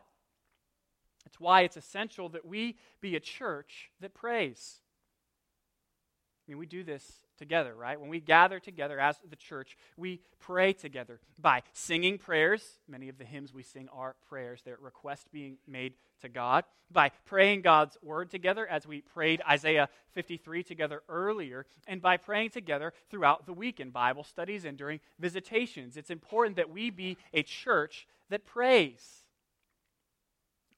It's 1.26 1.40
why 1.40 1.62
it's 1.62 1.76
essential 1.76 2.28
that 2.30 2.44
we 2.44 2.76
be 3.00 3.16
a 3.16 3.20
church 3.20 3.90
that 4.00 4.14
prays. 4.14 4.80
I 6.46 6.50
mean, 6.50 6.58
we 6.58 6.66
do 6.66 6.84
this 6.84 7.10
together, 7.38 7.74
right? 7.74 7.98
When 7.98 8.10
we 8.10 8.20
gather 8.20 8.60
together 8.60 9.00
as 9.00 9.18
the 9.28 9.36
church, 9.36 9.78
we 9.96 10.20
pray 10.40 10.74
together 10.74 11.18
by 11.40 11.62
singing 11.72 12.18
prayers. 12.18 12.62
Many 12.86 13.08
of 13.08 13.16
the 13.16 13.24
hymns 13.24 13.54
we 13.54 13.62
sing 13.62 13.88
are 13.92 14.14
prayers, 14.28 14.60
they're 14.62 14.76
requests 14.80 15.26
being 15.32 15.56
made 15.66 15.94
to 16.20 16.28
God. 16.28 16.64
By 16.90 17.10
praying 17.24 17.62
God's 17.62 17.96
word 18.02 18.30
together, 18.30 18.66
as 18.66 18.86
we 18.86 19.00
prayed 19.00 19.40
Isaiah 19.48 19.88
53 20.12 20.62
together 20.62 21.02
earlier, 21.08 21.64
and 21.88 22.02
by 22.02 22.18
praying 22.18 22.50
together 22.50 22.92
throughout 23.10 23.46
the 23.46 23.54
week 23.54 23.80
in 23.80 23.90
Bible 23.90 24.22
studies 24.22 24.66
and 24.66 24.76
during 24.76 25.00
visitations. 25.18 25.96
It's 25.96 26.10
important 26.10 26.56
that 26.56 26.70
we 26.70 26.90
be 26.90 27.16
a 27.32 27.42
church 27.42 28.06
that 28.28 28.44
prays. 28.44 29.23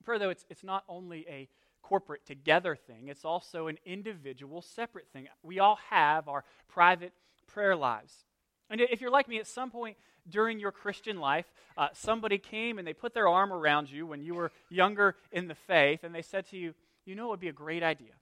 Prayer, 0.06 0.18
though, 0.18 0.30
it's, 0.30 0.46
it's 0.48 0.64
not 0.64 0.84
only 0.88 1.26
a 1.28 1.48
corporate 1.82 2.25
together 2.25 2.75
thing, 2.75 3.08
it's 3.08 3.25
also 3.25 3.66
an 3.66 3.76
individual 3.84 4.62
separate 4.62 5.08
thing. 5.12 5.28
We 5.42 5.58
all 5.58 5.78
have 5.90 6.28
our 6.28 6.44
private 6.68 7.12
prayer 7.46 7.76
lives. 7.76 8.25
And 8.70 8.80
if 8.80 9.00
you're 9.00 9.10
like 9.10 9.28
me, 9.28 9.38
at 9.38 9.46
some 9.46 9.70
point 9.70 9.96
during 10.28 10.58
your 10.58 10.72
Christian 10.72 11.18
life, 11.18 11.46
uh, 11.76 11.88
somebody 11.92 12.38
came 12.38 12.78
and 12.78 12.86
they 12.86 12.94
put 12.94 13.12
their 13.12 13.28
arm 13.28 13.52
around 13.52 13.90
you 13.90 14.06
when 14.06 14.22
you 14.22 14.34
were 14.34 14.50
younger 14.70 15.16
in 15.30 15.46
the 15.46 15.54
faith, 15.54 16.02
and 16.02 16.14
they 16.14 16.22
said 16.22 16.48
to 16.50 16.56
you, 16.56 16.75
You 17.04 17.14
know, 17.14 17.26
it 17.26 17.30
would 17.30 17.40
be 17.40 17.48
a 17.48 17.52
great 17.52 17.82
idea 17.82 18.12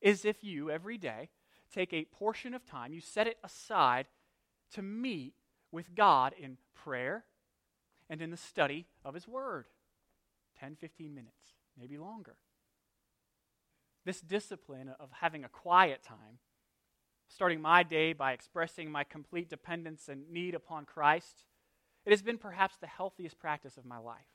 is 0.00 0.24
if 0.24 0.44
you, 0.44 0.70
every 0.70 0.98
day, 0.98 1.28
take 1.72 1.92
a 1.92 2.04
portion 2.04 2.54
of 2.54 2.64
time, 2.64 2.92
you 2.92 3.00
set 3.00 3.26
it 3.26 3.38
aside 3.42 4.06
to 4.72 4.82
meet 4.82 5.34
with 5.72 5.94
God 5.94 6.34
in 6.38 6.58
prayer 6.74 7.24
and 8.08 8.22
in 8.22 8.30
the 8.30 8.36
study 8.36 8.86
of 9.04 9.14
His 9.14 9.26
Word. 9.26 9.66
10, 10.58 10.76
15 10.76 11.14
minutes, 11.14 11.54
maybe 11.78 11.98
longer. 11.98 12.36
This 14.04 14.20
discipline 14.20 14.90
of 15.00 15.10
having 15.20 15.44
a 15.44 15.48
quiet 15.48 16.02
time, 16.02 16.38
starting 17.28 17.60
my 17.60 17.82
day 17.82 18.12
by 18.12 18.32
expressing 18.32 18.90
my 18.90 19.04
complete 19.04 19.50
dependence 19.50 20.08
and 20.08 20.30
need 20.30 20.54
upon 20.54 20.84
Christ, 20.84 21.44
it 22.04 22.10
has 22.10 22.22
been 22.22 22.38
perhaps 22.38 22.76
the 22.76 22.86
healthiest 22.86 23.38
practice 23.38 23.76
of 23.76 23.84
my 23.84 23.98
life. 23.98 24.26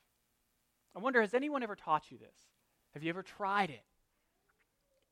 I 0.95 0.99
wonder, 0.99 1.21
has 1.21 1.33
anyone 1.33 1.63
ever 1.63 1.75
taught 1.75 2.11
you 2.11 2.17
this? 2.17 2.35
Have 2.93 3.03
you 3.03 3.09
ever 3.09 3.23
tried 3.23 3.69
it? 3.69 3.83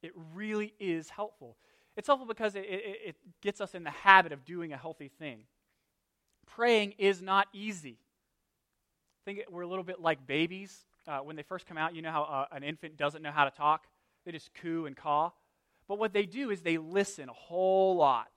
It 0.01 0.11
really 0.33 0.73
is 0.79 1.09
helpful. 1.09 1.55
It's 1.95 2.07
helpful 2.07 2.27
because 2.27 2.55
it, 2.55 2.65
it, 2.65 2.99
it, 3.05 3.15
gets 3.41 3.59
us 3.59 3.75
in 3.75 3.83
the 3.83 3.89
habit 3.89 4.31
of 4.31 4.45
doing 4.45 4.71
a 4.71 4.77
healthy 4.77 5.09
thing. 5.09 5.43
Praying 6.45 6.93
is 6.97 7.21
not 7.21 7.47
easy. 7.53 7.97
I 9.21 9.21
think 9.25 9.43
we're 9.49 9.61
a 9.61 9.67
little 9.67 9.83
bit 9.83 10.01
like 10.01 10.25
babies. 10.25 10.85
Uh, 11.09 11.19
when 11.19 11.35
they 11.35 11.41
first 11.41 11.65
come 11.65 11.77
out, 11.77 11.95
you 11.95 12.03
know 12.03 12.11
how 12.11 12.23
uh, 12.23 12.55
an 12.55 12.61
infant 12.61 12.95
doesn't 12.95 13.23
know 13.23 13.31
how 13.31 13.43
to 13.43 13.49
talk? 13.49 13.87
They 14.25 14.31
just 14.31 14.53
coo 14.53 14.85
and 14.85 14.95
caw. 14.95 15.31
But 15.87 15.97
what 15.97 16.13
they 16.13 16.27
do 16.27 16.51
is 16.51 16.61
they 16.61 16.77
listen 16.77 17.29
a 17.29 17.33
whole 17.33 17.95
lot. 17.95 18.27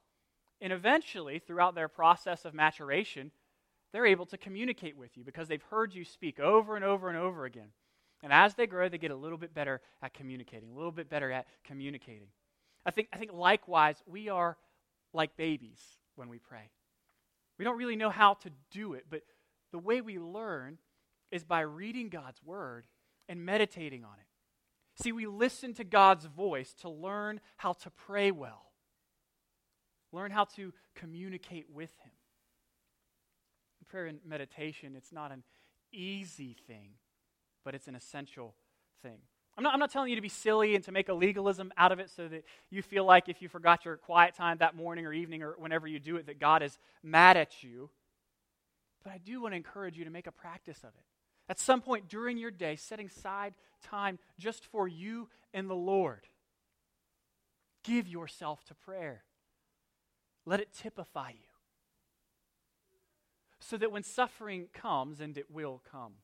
And 0.63 0.73
eventually, 0.73 1.39
throughout 1.39 1.75
their 1.75 1.89
process 1.89 2.47
of 2.47 2.55
maturation, 2.55 3.31
they're 3.93 4.07
able 4.07 4.25
to 4.27 4.39
communicate 4.39 4.97
with 4.97 5.19
you 5.19 5.25
because 5.25 5.49
they've 5.49 5.63
heard 5.65 5.95
you 5.95 6.03
speak 6.03 6.41
over 6.41 6.75
and 6.75 6.85
over 6.85 7.11
and 7.11 7.19
over 7.19 7.45
again. 7.45 7.69
And 8.23 8.33
as 8.33 8.55
they 8.55 8.67
grow, 8.67 8.89
they 8.89 8.97
get 8.97 9.11
a 9.11 9.17
little 9.17 9.37
bit 9.37 9.53
better 9.53 9.83
at 10.01 10.15
communicating, 10.15 10.71
a 10.71 10.75
little 10.75 10.93
bit 10.93 11.11
better 11.11 11.31
at 11.31 11.47
communicating. 11.65 12.29
I 12.87 12.91
think, 12.91 13.09
I 13.13 13.19
think 13.19 13.33
likewise, 13.35 13.97
we 14.07 14.31
are 14.31 14.57
like 15.13 15.37
babies 15.37 15.83
when 16.15 16.31
we 16.31 16.39
pray. 16.39 16.71
We 17.59 17.67
don't 17.67 17.77
really 17.77 17.97
know 17.97 18.11
how 18.11 18.35
to 18.35 18.51
do 18.71 18.95
it, 18.95 19.07
but 19.11 19.23
the 19.73 19.79
way 19.79 20.01
we 20.01 20.19
learn 20.19 20.79
is 21.33 21.43
by 21.43 21.61
reading 21.61 22.09
God's 22.09 22.41
word 22.45 22.87
and 23.29 23.45
meditating 23.45 24.05
on 24.05 24.15
it. 24.21 25.03
See, 25.03 25.11
we 25.11 25.27
listen 25.27 25.75
to 25.75 25.85
God's 25.85 26.27
voice 26.27 26.75
to 26.83 26.91
learn 26.91 27.41
how 27.57 27.73
to 27.73 27.91
pray 27.91 28.31
well, 28.31 28.71
learn 30.13 30.31
how 30.31 30.45
to 30.57 30.73
communicate 30.95 31.67
with 31.73 31.91
Him. 32.05 32.13
Prayer 33.89 34.07
and 34.07 34.21
meditation, 34.27 34.95
it's 34.97 35.13
not 35.13 35.33
an 35.33 35.43
easy 35.93 36.57
thing, 36.67 36.93
but 37.63 37.75
it's 37.75 37.89
an 37.89 37.95
essential 37.95 38.55
thing. 39.03 39.19
I'm 39.57 39.65
not, 39.65 39.75
I'm 39.75 39.81
not 39.81 39.91
telling 39.91 40.09
you 40.09 40.17
to 40.17 40.23
be 40.23 40.31
silly 40.31 40.75
and 40.75 40.83
to 40.85 40.93
make 40.93 41.11
a 41.11 41.15
legalism 41.15 41.73
out 41.77 41.93
of 41.93 41.99
it 41.99 42.09
so 42.09 42.27
that 42.29 42.45
you 42.71 42.81
feel 42.81 43.05
like 43.05 43.29
if 43.29 43.43
you 43.43 43.51
forgot 43.51 43.85
your 43.85 43.99
quiet 43.99 44.35
time 44.35 44.57
that 44.61 44.75
morning 44.75 45.05
or 45.05 45.13
evening 45.13 45.43
or 45.43 45.55
whenever 45.59 45.87
you 45.87 45.99
do 45.99 46.17
it, 46.17 46.27
that 46.27 46.41
God 46.41 46.63
is 46.63 46.79
mad 47.03 47.37
at 47.37 47.63
you. 47.63 47.91
But 49.05 49.13
I 49.13 49.19
do 49.19 49.43
want 49.43 49.53
to 49.53 49.57
encourage 49.57 49.99
you 49.99 50.05
to 50.05 50.11
make 50.11 50.27
a 50.27 50.33
practice 50.33 50.79
of 50.79 50.91
it. 50.97 51.05
At 51.49 51.59
some 51.59 51.81
point 51.81 52.09
during 52.09 52.39
your 52.39 52.51
day, 52.51 52.77
setting 52.77 53.07
aside 53.07 53.55
time 53.83 54.19
just 54.39 54.65
for 54.65 54.89
you 54.89 55.29
and 55.53 55.69
the 55.69 55.75
Lord. 55.75 56.27
Give 57.85 58.07
yourself 58.07 58.65
to 58.65 58.75
prayer. 58.75 59.25
Let 60.47 60.61
it 60.61 60.73
typify 60.73 61.31
you. 61.31 61.49
So 63.61 63.77
that 63.77 63.93
when 63.93 64.03
suffering 64.03 64.69
comes, 64.73 65.21
and 65.21 65.37
it 65.37 65.51
will 65.51 65.83
come, 65.91 66.15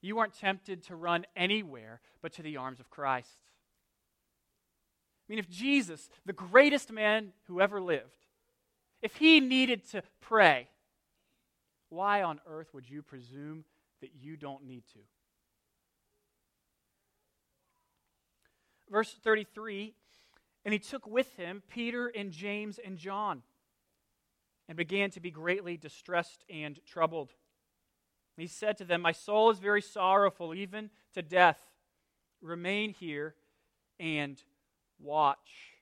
you 0.00 0.18
aren't 0.18 0.34
tempted 0.34 0.82
to 0.84 0.96
run 0.96 1.24
anywhere 1.36 2.00
but 2.20 2.32
to 2.34 2.42
the 2.42 2.56
arms 2.56 2.80
of 2.80 2.90
Christ. 2.90 3.28
I 5.28 5.32
mean, 5.32 5.38
if 5.38 5.48
Jesus, 5.48 6.08
the 6.24 6.32
greatest 6.32 6.92
man 6.92 7.32
who 7.46 7.60
ever 7.60 7.80
lived, 7.80 8.26
if 9.02 9.16
he 9.16 9.40
needed 9.40 9.88
to 9.90 10.02
pray, 10.20 10.68
why 11.88 12.22
on 12.22 12.40
earth 12.48 12.72
would 12.72 12.88
you 12.88 13.02
presume 13.02 13.64
that 14.00 14.10
you 14.20 14.36
don't 14.36 14.64
need 14.64 14.84
to? 14.92 15.00
Verse 18.90 19.14
33 19.22 19.94
And 20.64 20.72
he 20.72 20.78
took 20.78 21.06
with 21.06 21.36
him 21.36 21.62
Peter 21.68 22.08
and 22.08 22.30
James 22.30 22.78
and 22.84 22.98
John 22.98 23.42
and 24.68 24.76
began 24.76 25.10
to 25.10 25.20
be 25.20 25.30
greatly 25.30 25.76
distressed 25.76 26.44
and 26.50 26.78
troubled. 26.84 27.32
he 28.36 28.46
said 28.46 28.76
to 28.78 28.84
them, 28.84 29.00
My 29.00 29.12
soul 29.12 29.50
is 29.50 29.58
very 29.58 29.82
sorrowful, 29.82 30.54
even 30.54 30.90
to 31.14 31.22
death. 31.22 31.60
Remain 32.42 32.90
here 32.90 33.34
and 33.98 34.42
watch. 35.00 35.72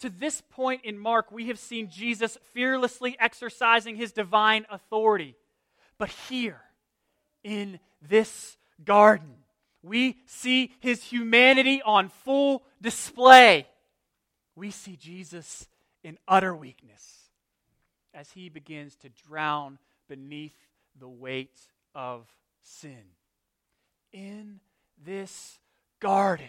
To 0.00 0.10
this 0.10 0.42
point 0.50 0.80
in 0.84 0.98
Mark, 0.98 1.30
we 1.30 1.46
have 1.46 1.58
seen 1.58 1.88
Jesus 1.88 2.36
fearlessly 2.52 3.16
exercising 3.20 3.96
his 3.96 4.10
divine 4.12 4.66
authority. 4.68 5.36
But 5.96 6.10
here, 6.28 6.60
in 7.44 7.78
this 8.00 8.56
garden, 8.84 9.34
we 9.82 10.18
see 10.26 10.72
his 10.80 11.02
humanity 11.04 11.82
on 11.84 12.08
full 12.08 12.62
display. 12.80 13.66
We 14.54 14.70
see 14.70 14.96
Jesus 14.96 15.66
in 16.04 16.18
utter 16.28 16.54
weakness 16.54 17.30
as 18.14 18.30
he 18.32 18.48
begins 18.48 18.96
to 18.96 19.08
drown 19.08 19.78
beneath 20.08 20.56
the 20.98 21.08
weight 21.08 21.58
of 21.94 22.26
sin. 22.62 23.02
In 24.12 24.60
this 25.04 25.58
garden, 26.00 26.48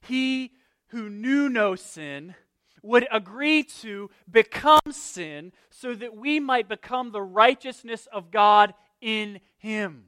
he 0.00 0.52
who 0.88 1.08
knew 1.08 1.48
no 1.48 1.76
sin 1.76 2.34
would 2.82 3.06
agree 3.12 3.62
to 3.62 4.10
become 4.30 4.80
sin 4.90 5.52
so 5.68 5.94
that 5.94 6.16
we 6.16 6.40
might 6.40 6.68
become 6.68 7.12
the 7.12 7.22
righteousness 7.22 8.08
of 8.12 8.30
God 8.30 8.72
in 9.00 9.40
him. 9.58 10.06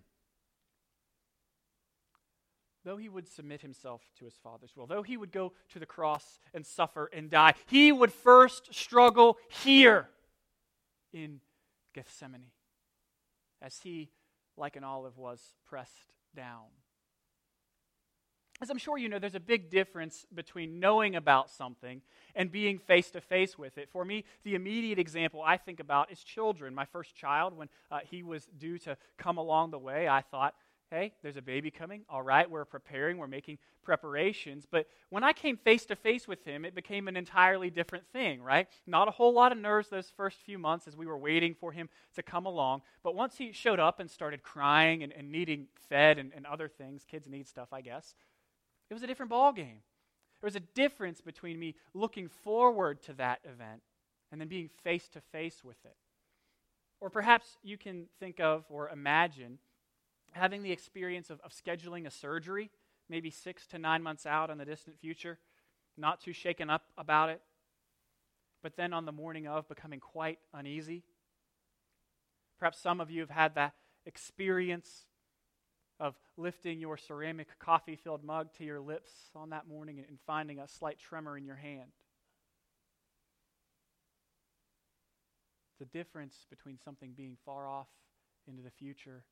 Though 2.84 2.96
he 2.96 3.08
would 3.08 3.28
submit 3.28 3.60
himself 3.60 4.02
to 4.18 4.24
his 4.24 4.34
Father's 4.42 4.76
will, 4.76 4.86
though 4.86 5.02
he 5.02 5.16
would 5.16 5.30
go 5.30 5.52
to 5.70 5.78
the 5.78 5.86
cross 5.86 6.40
and 6.52 6.66
suffer 6.66 7.08
and 7.12 7.30
die, 7.30 7.54
he 7.66 7.92
would 7.92 8.12
first 8.12 8.74
struggle 8.74 9.38
here 9.48 10.08
in 11.12 11.40
Gethsemane 11.94 12.46
as 13.60 13.78
he, 13.80 14.10
like 14.56 14.74
an 14.74 14.82
olive, 14.82 15.16
was 15.16 15.40
pressed 15.64 16.12
down. 16.34 16.66
As 18.62 18.70
I'm 18.70 18.78
sure 18.78 18.96
you 18.96 19.08
know, 19.08 19.18
there's 19.18 19.34
a 19.34 19.40
big 19.40 19.70
difference 19.70 20.24
between 20.32 20.78
knowing 20.78 21.16
about 21.16 21.50
something 21.50 22.00
and 22.36 22.52
being 22.52 22.78
face 22.78 23.10
to 23.10 23.20
face 23.20 23.58
with 23.58 23.76
it. 23.76 23.88
For 23.90 24.04
me, 24.04 24.24
the 24.44 24.54
immediate 24.54 25.00
example 25.00 25.42
I 25.44 25.56
think 25.56 25.80
about 25.80 26.12
is 26.12 26.22
children. 26.22 26.72
My 26.72 26.84
first 26.84 27.16
child, 27.16 27.56
when 27.56 27.68
uh, 27.90 27.98
he 28.08 28.22
was 28.22 28.46
due 28.56 28.78
to 28.78 28.96
come 29.18 29.36
along 29.36 29.72
the 29.72 29.80
way, 29.80 30.08
I 30.08 30.20
thought, 30.20 30.54
hey, 30.90 31.12
there's 31.22 31.36
a 31.36 31.42
baby 31.42 31.72
coming. 31.72 32.02
All 32.08 32.22
right, 32.22 32.48
we're 32.48 32.64
preparing, 32.64 33.16
we're 33.16 33.26
making 33.26 33.58
preparations. 33.82 34.64
But 34.70 34.86
when 35.10 35.24
I 35.24 35.32
came 35.32 35.56
face 35.56 35.84
to 35.86 35.96
face 35.96 36.28
with 36.28 36.44
him, 36.44 36.64
it 36.64 36.74
became 36.74 37.08
an 37.08 37.16
entirely 37.16 37.68
different 37.68 38.04
thing, 38.12 38.40
right? 38.42 38.68
Not 38.86 39.08
a 39.08 39.10
whole 39.10 39.32
lot 39.32 39.50
of 39.50 39.58
nerves 39.58 39.88
those 39.88 40.12
first 40.16 40.38
few 40.38 40.58
months 40.58 40.86
as 40.86 40.96
we 40.96 41.06
were 41.06 41.18
waiting 41.18 41.56
for 41.58 41.72
him 41.72 41.88
to 42.14 42.22
come 42.22 42.46
along. 42.46 42.82
But 43.02 43.16
once 43.16 43.38
he 43.38 43.50
showed 43.50 43.80
up 43.80 43.98
and 43.98 44.08
started 44.08 44.44
crying 44.44 45.02
and, 45.02 45.12
and 45.12 45.32
needing 45.32 45.66
fed 45.88 46.18
and, 46.18 46.30
and 46.36 46.46
other 46.46 46.68
things, 46.68 47.04
kids 47.10 47.28
need 47.28 47.48
stuff, 47.48 47.72
I 47.72 47.80
guess, 47.80 48.14
it 48.92 48.94
was 48.94 49.02
a 49.02 49.06
different 49.06 49.30
ball 49.30 49.54
game. 49.54 49.80
There 50.42 50.46
was 50.46 50.54
a 50.54 50.60
difference 50.60 51.22
between 51.22 51.58
me 51.58 51.76
looking 51.94 52.28
forward 52.28 53.02
to 53.04 53.14
that 53.14 53.40
event 53.42 53.80
and 54.30 54.38
then 54.38 54.48
being 54.48 54.68
face 54.68 55.08
to 55.14 55.20
face 55.32 55.64
with 55.64 55.82
it. 55.86 55.96
Or 57.00 57.08
perhaps 57.08 57.56
you 57.62 57.78
can 57.78 58.08
think 58.20 58.38
of 58.38 58.66
or 58.68 58.90
imagine 58.90 59.60
having 60.32 60.62
the 60.62 60.72
experience 60.72 61.30
of, 61.30 61.40
of 61.40 61.52
scheduling 61.52 62.06
a 62.06 62.10
surgery, 62.10 62.70
maybe 63.08 63.30
six 63.30 63.66
to 63.68 63.78
nine 63.78 64.02
months 64.02 64.26
out 64.26 64.50
in 64.50 64.58
the 64.58 64.66
distant 64.66 65.00
future, 65.00 65.38
not 65.96 66.20
too 66.20 66.34
shaken 66.34 66.68
up 66.68 66.84
about 66.98 67.30
it, 67.30 67.40
but 68.62 68.76
then 68.76 68.92
on 68.92 69.06
the 69.06 69.12
morning 69.12 69.48
of 69.48 69.66
becoming 69.70 70.00
quite 70.00 70.38
uneasy. 70.52 71.02
Perhaps 72.58 72.78
some 72.78 73.00
of 73.00 73.10
you 73.10 73.20
have 73.20 73.30
had 73.30 73.54
that 73.54 73.72
experience 74.04 75.06
of 76.02 76.18
lifting 76.36 76.80
your 76.80 76.96
ceramic 76.96 77.46
coffee 77.60 77.94
filled 77.94 78.24
mug 78.24 78.52
to 78.58 78.64
your 78.64 78.80
lips 78.80 79.12
on 79.36 79.50
that 79.50 79.68
morning 79.68 80.04
and 80.08 80.18
finding 80.26 80.58
a 80.58 80.66
slight 80.66 80.98
tremor 80.98 81.38
in 81.38 81.44
your 81.44 81.54
hand. 81.54 81.92
The 85.78 85.84
difference 85.84 86.44
between 86.50 86.76
something 86.84 87.12
being 87.16 87.36
far 87.46 87.68
off 87.68 87.86
into 88.48 88.62
the 88.62 88.70
future 88.70 89.22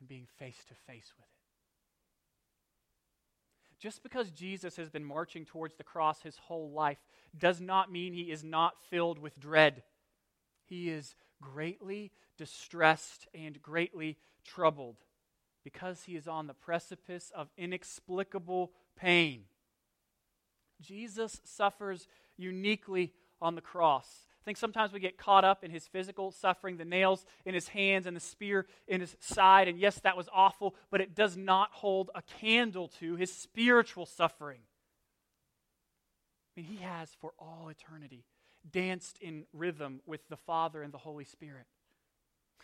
and 0.00 0.08
being 0.08 0.26
face 0.40 0.58
to 0.66 0.74
face 0.88 1.12
with 1.16 1.26
it. 1.26 1.30
Just 3.78 4.02
because 4.02 4.32
Jesus 4.32 4.74
has 4.74 4.90
been 4.90 5.04
marching 5.04 5.44
towards 5.44 5.76
the 5.76 5.84
cross 5.84 6.22
his 6.22 6.36
whole 6.36 6.72
life 6.72 6.98
does 7.38 7.60
not 7.60 7.92
mean 7.92 8.12
he 8.12 8.32
is 8.32 8.42
not 8.42 8.74
filled 8.90 9.20
with 9.20 9.38
dread. 9.38 9.84
He 10.64 10.90
is 10.90 11.14
greatly 11.40 12.10
distressed 12.36 13.28
and 13.32 13.62
greatly 13.62 14.18
troubled 14.44 14.96
because 15.64 16.04
he 16.04 16.14
is 16.14 16.28
on 16.28 16.46
the 16.46 16.54
precipice 16.54 17.32
of 17.34 17.48
inexplicable 17.56 18.70
pain. 18.96 19.44
Jesus 20.80 21.40
suffers 21.44 22.06
uniquely 22.36 23.12
on 23.40 23.54
the 23.54 23.60
cross. 23.60 24.06
I 24.42 24.44
think 24.44 24.58
sometimes 24.58 24.92
we 24.92 25.00
get 25.00 25.16
caught 25.16 25.44
up 25.44 25.64
in 25.64 25.70
his 25.70 25.86
physical 25.86 26.30
suffering, 26.30 26.76
the 26.76 26.84
nails 26.84 27.24
in 27.46 27.54
his 27.54 27.68
hands 27.68 28.04
and 28.04 28.14
the 28.14 28.20
spear 28.20 28.66
in 28.86 29.00
his 29.00 29.16
side. 29.18 29.68
And 29.68 29.78
yes, 29.78 29.98
that 30.00 30.18
was 30.18 30.28
awful, 30.34 30.74
but 30.90 31.00
it 31.00 31.14
does 31.14 31.34
not 31.34 31.70
hold 31.72 32.10
a 32.14 32.20
candle 32.40 32.88
to 33.00 33.16
his 33.16 33.32
spiritual 33.32 34.04
suffering. 34.04 34.60
I 36.54 36.60
mean, 36.60 36.66
he 36.66 36.84
has 36.84 37.08
for 37.18 37.32
all 37.38 37.70
eternity 37.70 38.26
danced 38.70 39.18
in 39.18 39.44
rhythm 39.54 40.00
with 40.04 40.28
the 40.28 40.36
Father 40.36 40.82
and 40.82 40.92
the 40.92 40.98
Holy 40.98 41.24
Spirit. 41.24 41.66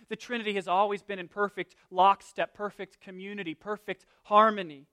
The 0.09 0.17
Trinity 0.17 0.55
has 0.55 0.69
always 0.69 1.03
been 1.03 1.19
in 1.19 1.29
perfect 1.29 1.75
lockstep, 1.91 2.55
perfect 2.55 3.01
community, 3.01 3.55
perfect 3.55 4.07
harmony. 4.25 4.87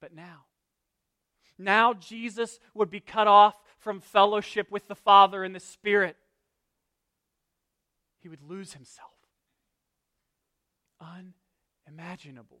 But 0.00 0.14
now, 0.14 0.46
now 1.58 1.94
Jesus 1.94 2.58
would 2.74 2.90
be 2.90 3.00
cut 3.00 3.28
off 3.28 3.54
from 3.78 4.00
fellowship 4.00 4.70
with 4.70 4.88
the 4.88 4.94
Father 4.94 5.44
and 5.44 5.54
the 5.54 5.60
Spirit. 5.60 6.16
He 8.20 8.28
would 8.28 8.42
lose 8.42 8.74
himself. 8.74 9.10
Unimaginable. 11.88 12.60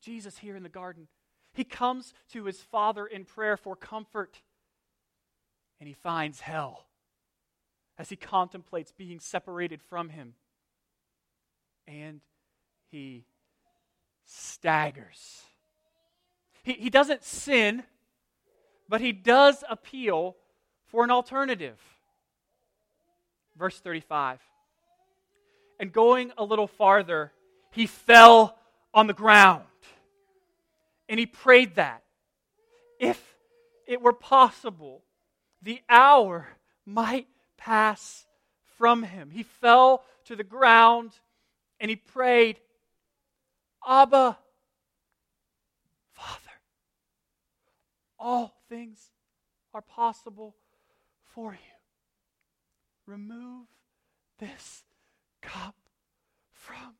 Jesus 0.00 0.38
here 0.38 0.56
in 0.56 0.62
the 0.62 0.68
garden, 0.68 1.08
he 1.54 1.64
comes 1.64 2.12
to 2.32 2.44
his 2.44 2.60
Father 2.60 3.06
in 3.06 3.24
prayer 3.24 3.56
for 3.56 3.74
comfort, 3.74 4.42
and 5.80 5.88
he 5.88 5.94
finds 5.94 6.40
hell 6.40 6.86
as 7.98 8.08
he 8.08 8.16
contemplates 8.16 8.92
being 8.92 9.20
separated 9.20 9.82
from 9.82 10.08
him. 10.08 10.34
And 11.86 12.20
he 12.90 13.24
staggers. 14.24 15.42
He, 16.62 16.72
he 16.74 16.90
doesn't 16.90 17.24
sin, 17.24 17.84
but 18.88 19.00
he 19.00 19.12
does 19.12 19.62
appeal 19.68 20.36
for 20.86 21.04
an 21.04 21.10
alternative. 21.10 21.78
Verse 23.56 23.78
35. 23.78 24.40
And 25.78 25.92
going 25.92 26.32
a 26.38 26.44
little 26.44 26.66
farther, 26.66 27.32
he 27.70 27.86
fell 27.86 28.58
on 28.92 29.06
the 29.06 29.12
ground. 29.12 29.64
And 31.08 31.20
he 31.20 31.26
prayed 31.26 31.74
that 31.74 32.02
if 32.98 33.36
it 33.86 34.00
were 34.00 34.12
possible, 34.12 35.02
the 35.62 35.80
hour 35.88 36.48
might 36.86 37.26
pass 37.64 38.26
from 38.76 39.02
him. 39.02 39.30
He 39.30 39.42
fell 39.42 40.04
to 40.26 40.36
the 40.36 40.44
ground 40.44 41.12
and 41.80 41.88
he 41.88 41.96
prayed, 41.96 42.60
Abba, 43.86 44.36
Father, 46.12 46.52
all 48.18 48.54
things 48.68 49.10
are 49.72 49.80
possible 49.80 50.54
for 51.34 51.52
you. 51.52 51.58
Remove 53.06 53.66
this 54.38 54.84
cup 55.40 55.74
from 56.52 56.94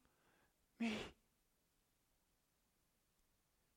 me. 0.81 0.93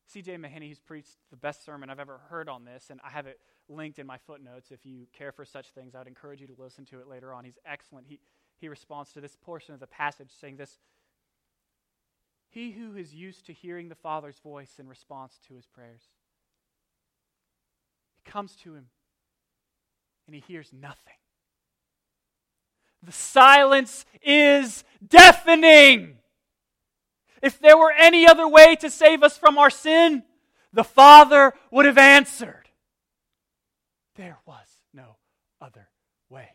C.J. 0.08 0.38
Mahaney, 0.38 0.70
who's 0.70 0.80
preached 0.80 1.18
the 1.32 1.38
best 1.38 1.66
sermon 1.66 1.90
I've 1.90 2.00
ever 2.00 2.22
heard 2.30 2.48
on 2.48 2.64
this, 2.64 2.90
and 2.90 3.00
I 3.04 3.10
have 3.10 3.28
it 3.28 3.40
linked 3.70 4.00
in 4.00 4.08
my 4.08 4.18
footnotes. 4.18 4.72
If 4.72 4.86
you 4.86 5.08
care 5.14 5.32
for 5.32 5.46
such 5.46 5.70
things, 5.70 5.96
I 5.96 6.00
would 6.00 6.08
encourage 6.08 6.42
you 6.42 6.48
to 6.48 6.56
listen 6.58 6.86
to 6.86 7.00
it 7.00 7.08
later 7.08 7.34
on. 7.34 7.46
He's 7.46 7.60
excellent. 7.66 8.08
He, 8.08 8.20
he 8.60 8.68
responds 8.68 9.12
to 9.14 9.22
this 9.22 9.36
portion 9.36 9.74
of 9.74 9.80
the 9.80 9.88
passage 9.88 10.32
saying 10.40 10.58
this 10.58 10.78
He 12.50 12.72
who 12.72 12.96
is 12.96 13.14
used 13.14 13.46
to 13.48 13.54
hearing 13.54 13.90
the 13.90 13.96
Father's 13.96 14.40
voice 14.40 14.76
in 14.80 14.88
response 14.88 15.40
to 15.48 15.56
his 15.56 15.66
prayers, 15.66 16.02
he 18.16 18.30
comes 18.30 18.56
to 18.58 18.74
him 18.74 18.88
and 20.26 20.36
he 20.36 20.44
hears 20.48 20.72
nothing. 20.74 21.14
The 23.04 23.12
silence 23.12 24.06
is 24.22 24.84
deafening. 25.08 26.18
If 27.42 27.60
there 27.60 27.78
were 27.78 27.92
any 27.92 28.28
other 28.28 28.48
way 28.48 28.76
to 28.78 28.90
save 28.90 29.24
us 29.24 29.38
from 29.38 29.58
our 29.58 29.70
sin, 29.70 30.24
the 30.74 30.84
Father 30.84 31.54
would 31.72 31.86
have 31.86 31.98
answered. 31.98 32.67
There 34.18 34.40
was 34.46 34.82
no 34.94 35.18
other 35.62 35.90
way. 36.28 36.50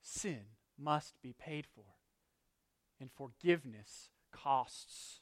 Sin 0.00 0.40
must 0.78 1.20
be 1.20 1.32
paid 1.32 1.66
for, 1.74 1.84
and 3.00 3.10
forgiveness 3.10 4.10
costs. 4.30 5.20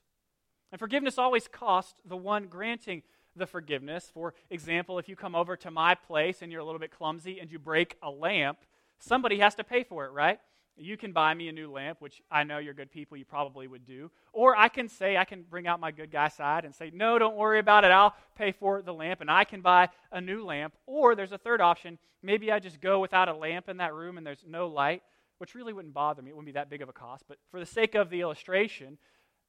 And 0.70 0.78
forgiveness 0.78 1.18
always 1.18 1.48
costs 1.48 1.94
the 2.04 2.16
one 2.16 2.46
granting 2.48 3.02
the 3.34 3.46
forgiveness. 3.46 4.10
For 4.12 4.34
example, 4.50 4.98
if 4.98 5.08
you 5.08 5.16
come 5.16 5.34
over 5.34 5.56
to 5.56 5.70
my 5.70 5.94
place 5.94 6.42
and 6.42 6.52
you're 6.52 6.60
a 6.60 6.64
little 6.64 6.78
bit 6.78 6.90
clumsy 6.90 7.40
and 7.40 7.50
you 7.50 7.58
break 7.58 7.96
a 8.02 8.10
lamp, 8.10 8.58
somebody 8.98 9.38
has 9.38 9.54
to 9.54 9.64
pay 9.64 9.84
for 9.84 10.04
it, 10.04 10.10
right? 10.10 10.38
You 10.76 10.96
can 10.96 11.12
buy 11.12 11.34
me 11.34 11.48
a 11.48 11.52
new 11.52 11.70
lamp, 11.70 12.00
which 12.00 12.20
I 12.30 12.42
know 12.42 12.58
you're 12.58 12.74
good 12.74 12.90
people, 12.90 13.16
you 13.16 13.24
probably 13.24 13.68
would 13.68 13.86
do. 13.86 14.10
Or 14.32 14.56
I 14.56 14.68
can 14.68 14.88
say, 14.88 15.16
I 15.16 15.24
can 15.24 15.42
bring 15.42 15.68
out 15.68 15.78
my 15.78 15.92
good 15.92 16.10
guy 16.10 16.28
side 16.28 16.64
and 16.64 16.74
say, 16.74 16.90
no, 16.92 17.16
don't 17.18 17.36
worry 17.36 17.60
about 17.60 17.84
it. 17.84 17.92
I'll 17.92 18.14
pay 18.36 18.50
for 18.50 18.82
the 18.82 18.92
lamp 18.92 19.20
and 19.20 19.30
I 19.30 19.44
can 19.44 19.60
buy 19.60 19.88
a 20.10 20.20
new 20.20 20.44
lamp. 20.44 20.74
Or 20.86 21.14
there's 21.14 21.30
a 21.30 21.38
third 21.38 21.60
option. 21.60 21.98
Maybe 22.22 22.50
I 22.50 22.58
just 22.58 22.80
go 22.80 22.98
without 22.98 23.28
a 23.28 23.34
lamp 23.34 23.68
in 23.68 23.76
that 23.76 23.94
room 23.94 24.18
and 24.18 24.26
there's 24.26 24.44
no 24.46 24.66
light. 24.66 25.02
which 25.38 25.54
really 25.54 25.72
wouldn't 25.72 25.94
bother 25.94 26.22
me, 26.22 26.30
it 26.30 26.34
wouldn't 26.34 26.46
be 26.46 26.52
that 26.52 26.70
big 26.70 26.82
of 26.82 26.88
a 26.88 26.92
cost, 26.92 27.24
but 27.28 27.38
for 27.50 27.60
the 27.60 27.66
sake 27.66 27.94
of 27.94 28.10
the 28.10 28.20
illustration, 28.20 28.98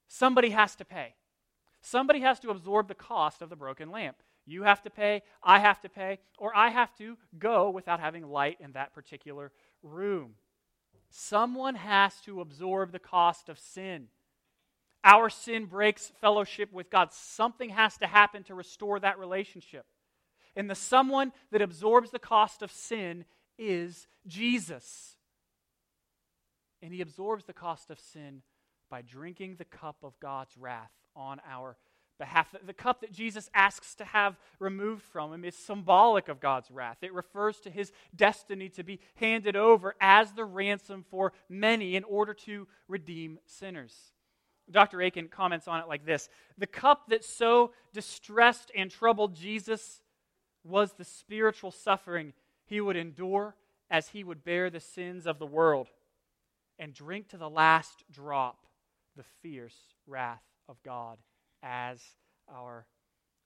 somebody 0.07 0.49
has 0.49 0.75
to 0.75 0.85
pay. 0.85 1.13
Somebody 1.81 2.21
has 2.21 2.39
to 2.39 2.49
absorb 2.49 2.87
the 2.87 2.95
cost 2.95 3.41
of 3.41 3.49
the 3.49 3.55
broken 3.55 3.91
lamp. 3.91 4.17
You 4.47 4.63
have 4.63 4.81
to 4.83 4.89
pay, 4.89 5.21
I 5.43 5.59
have 5.59 5.81
to 5.81 5.89
pay, 5.89 6.19
or 6.37 6.55
I 6.55 6.69
have 6.69 6.95
to 6.97 7.17
go 7.37 7.69
without 7.69 7.99
having 7.99 8.27
light 8.27 8.57
in 8.59 8.73
that 8.73 8.93
particular 8.93 9.51
room. 9.83 10.33
Someone 11.09 11.75
has 11.75 12.19
to 12.21 12.41
absorb 12.41 12.91
the 12.91 12.99
cost 12.99 13.49
of 13.49 13.59
sin. 13.59 14.07
Our 15.03 15.29
sin 15.29 15.65
breaks 15.65 16.11
fellowship 16.19 16.73
with 16.73 16.89
God. 16.89 17.13
Something 17.13 17.69
has 17.69 17.97
to 17.97 18.07
happen 18.07 18.43
to 18.43 18.55
restore 18.55 18.99
that 18.99 19.19
relationship. 19.19 19.85
And 20.55 20.69
the 20.69 20.75
someone 20.75 21.31
that 21.51 21.61
absorbs 21.61 22.11
the 22.11 22.19
cost 22.19 22.61
of 22.61 22.71
sin 22.71 23.25
is 23.57 24.07
Jesus. 24.25 25.15
And 26.81 26.93
he 26.93 27.01
absorbs 27.01 27.45
the 27.45 27.53
cost 27.53 27.91
of 27.91 27.99
sin 27.99 28.41
by 28.89 29.01
drinking 29.01 29.55
the 29.57 29.65
cup 29.65 29.97
of 30.03 30.19
God's 30.19 30.57
wrath 30.57 30.91
on 31.15 31.39
our 31.49 31.77
behalf. 32.17 32.53
The 32.65 32.73
cup 32.73 33.01
that 33.01 33.11
Jesus 33.11 33.49
asks 33.53 33.95
to 33.95 34.05
have 34.05 34.37
removed 34.59 35.03
from 35.03 35.33
him 35.33 35.45
is 35.45 35.55
symbolic 35.55 36.27
of 36.27 36.39
God's 36.39 36.71
wrath. 36.71 36.97
It 37.01 37.13
refers 37.13 37.59
to 37.61 37.69
his 37.69 37.91
destiny 38.15 38.69
to 38.69 38.83
be 38.83 38.99
handed 39.15 39.55
over 39.55 39.95
as 39.99 40.31
the 40.31 40.45
ransom 40.45 41.05
for 41.09 41.33
many 41.49 41.95
in 41.95 42.03
order 42.03 42.33
to 42.33 42.67
redeem 42.87 43.39
sinners. 43.45 43.93
Dr. 44.69 45.01
Akin 45.01 45.27
comments 45.27 45.67
on 45.67 45.79
it 45.79 45.87
like 45.87 46.05
this 46.05 46.29
The 46.57 46.67
cup 46.67 47.09
that 47.09 47.23
so 47.23 47.71
distressed 47.93 48.71
and 48.75 48.89
troubled 48.89 49.35
Jesus 49.35 50.01
was 50.63 50.93
the 50.93 51.05
spiritual 51.05 51.71
suffering 51.71 52.33
he 52.65 52.81
would 52.81 52.95
endure 52.95 53.55
as 53.89 54.09
he 54.09 54.23
would 54.23 54.43
bear 54.43 54.69
the 54.69 54.79
sins 54.79 55.27
of 55.27 55.37
the 55.37 55.45
world 55.45 55.87
and 56.79 56.93
drink 56.93 57.29
to 57.29 57.37
the 57.37 57.49
last 57.49 58.03
drop 58.11 58.65
the 59.15 59.23
fierce 59.41 59.77
wrath 60.07 60.41
of 60.67 60.81
God 60.83 61.19
as 61.65 61.99
our 62.47 62.85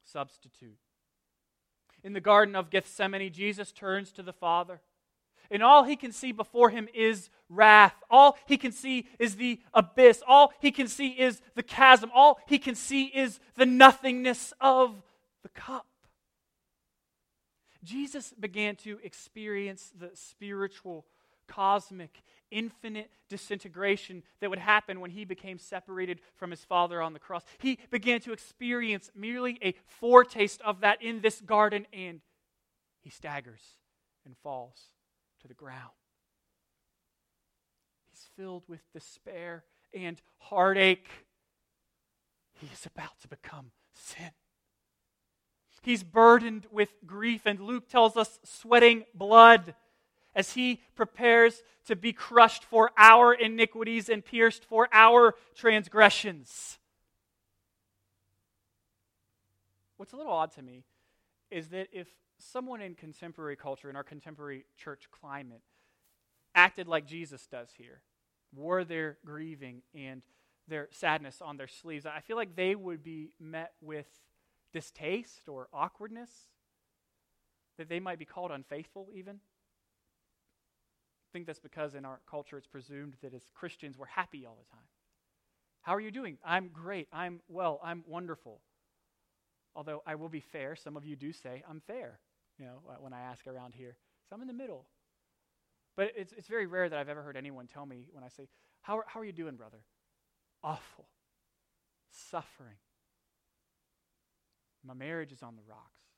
substitute. 0.04 0.78
In 2.04 2.14
the 2.14 2.22
Garden 2.22 2.56
of 2.56 2.70
Gethsemane, 2.70 3.32
Jesus 3.32 3.72
turns 3.72 4.12
to 4.12 4.24
the 4.24 4.34
Father, 4.34 4.82
and 5.50 5.64
all 5.64 5.84
he 5.84 5.96
can 5.96 6.12
see 6.12 6.32
before 6.32 6.70
him 6.70 6.88
is 6.94 7.30
wrath. 7.50 7.96
All 8.10 8.38
he 8.46 8.58
can 8.58 8.72
see 8.72 9.08
is 9.18 9.38
the 9.38 9.60
abyss. 9.74 10.22
All 10.28 10.54
he 10.60 10.72
can 10.72 10.88
see 10.88 11.08
is 11.08 11.42
the 11.56 11.64
chasm. 11.64 12.12
All 12.14 12.40
he 12.46 12.60
can 12.60 12.76
see 12.76 13.06
is 13.06 13.40
the 13.56 13.66
nothingness 13.66 14.54
of 14.62 15.02
the 15.42 15.50
cup. 15.50 15.88
Jesus 17.84 18.34
began 18.40 18.76
to 18.78 19.00
experience 19.04 19.92
the 19.98 20.12
spiritual, 20.14 21.06
cosmic, 21.50 22.22
infinite 22.52 23.12
disintegration 23.30 24.24
that 24.40 24.50
would 24.50 24.60
happen 24.60 25.00
when 25.02 25.12
he 25.12 25.26
became 25.26 25.60
separated 25.60 26.22
from 26.36 26.52
his 26.52 26.64
Father 26.64 27.02
on 27.02 27.14
the 27.14 27.20
cross. 27.20 27.44
He 27.58 27.80
began 27.92 28.22
to 28.22 28.32
experience 28.32 29.12
merely 29.16 29.60
a 29.64 29.74
foretaste 29.88 30.62
of 30.62 30.82
that 30.82 31.02
in 31.02 31.22
this 31.22 31.42
garden, 31.42 31.86
and 31.92 32.22
he 33.02 33.10
staggers 33.10 33.62
and 34.26 34.36
falls 34.38 34.92
to 35.42 35.48
the 35.48 35.54
ground. 35.54 35.92
He's 38.10 38.30
filled 38.36 38.64
with 38.68 38.82
despair 38.94 39.64
and 39.94 40.22
heartache. 40.38 41.10
He 42.54 42.68
is 42.74 42.86
about 42.86 43.20
to 43.22 43.28
become 43.28 43.72
sin. 43.94 44.32
He's 45.82 46.04
burdened 46.04 46.68
with 46.72 46.90
grief, 47.06 47.44
and 47.46 47.60
Luke 47.60 47.88
tells 47.88 48.18
us 48.18 48.40
sweating 48.44 49.06
blood 49.14 49.76
as 50.40 50.54
he 50.54 50.82
prepares 50.96 51.64
to 51.84 51.98
be 51.98 52.14
crushed 52.14 52.64
for 52.64 52.92
our 52.98 53.34
iniquities 53.34 54.08
and 54.08 54.24
pierced 54.24 54.64
for 54.64 54.88
our 54.94 55.36
transgressions. 55.54 56.80
What's 59.98 60.14
a 60.14 60.16
little 60.16 60.32
odd 60.32 60.54
to 60.54 60.62
me 60.62 60.86
is 61.52 61.68
that 61.68 61.90
if 61.92 62.08
someone 62.38 62.80
in 62.82 62.96
contemporary 62.96 63.58
culture, 63.58 63.90
in 63.90 63.98
our 63.98 64.04
contemporary 64.04 64.64
church 64.78 65.10
climate, 65.12 65.60
acted 66.56 66.88
like 66.88 67.06
Jesus 67.06 67.46
does 67.46 67.68
here, 67.78 68.00
wore 68.56 68.86
their 68.86 69.18
grieving 69.26 69.82
and 69.94 70.22
their 70.70 70.88
sadness 70.92 71.42
on 71.42 71.58
their 71.58 71.68
sleeves, 71.68 72.06
I 72.06 72.22
feel 72.22 72.38
like 72.38 72.56
they 72.56 72.76
would 72.76 73.04
be 73.04 73.32
met 73.42 73.74
with 73.82 74.08
distaste 74.72 75.50
or 75.50 75.68
awkwardness, 75.74 76.30
that 77.78 77.90
they 77.90 78.00
might 78.00 78.20
be 78.20 78.26
called 78.26 78.52
unfaithful, 78.52 79.10
even. 79.14 79.42
I 81.30 81.32
think 81.32 81.46
that's 81.46 81.60
because 81.60 81.94
in 81.94 82.06
our 82.06 82.20
culture 82.30 82.58
it's 82.58 82.66
presumed 82.66 83.14
that 83.22 83.34
as 83.36 83.44
Christians 83.54 83.98
we're 83.98 84.08
happy 84.08 84.46
all 84.48 84.58
the 84.60 84.72
time. 84.72 84.86
How 85.82 85.96
are 85.96 86.00
you 86.00 86.12
doing? 86.12 86.38
I'm 86.44 86.70
great. 86.70 87.08
I'm 87.14 87.42
well. 87.48 87.80
I'm 87.84 88.04
wonderful. 88.08 88.62
Although 89.76 90.02
I 90.08 90.16
will 90.16 90.30
be 90.30 90.40
fair, 90.40 90.76
some 90.76 90.98
of 90.98 91.06
you 91.06 91.16
do 91.16 91.32
say, 91.32 91.64
I'm 91.70 91.82
fair, 91.86 92.20
you 92.58 92.66
know, 92.66 92.82
uh, 92.90 92.96
when 93.00 93.14
I 93.14 93.22
ask 93.22 93.46
around 93.46 93.76
here. 93.76 93.96
So 94.28 94.36
I'm 94.36 94.42
in 94.42 94.48
the 94.48 94.54
middle. 94.54 94.88
But 95.96 96.14
it's, 96.16 96.34
it's 96.34 96.48
very 96.48 96.66
rare 96.66 96.90
that 96.90 96.98
I've 96.98 97.10
ever 97.10 97.22
heard 97.22 97.38
anyone 97.38 97.68
tell 97.68 97.86
me 97.86 98.08
when 98.12 98.24
I 98.24 98.30
say, 98.30 98.48
How 98.82 98.98
are, 98.98 99.06
how 99.08 99.20
are 99.20 99.26
you 99.26 99.32
doing, 99.32 99.56
brother? 99.56 99.84
Awful. 100.64 101.08
Suffering. 102.12 102.78
My 104.84 104.96
marriage 104.96 105.32
is 105.32 105.44
on 105.44 105.56
the 105.56 105.62
rocks. 105.70 106.09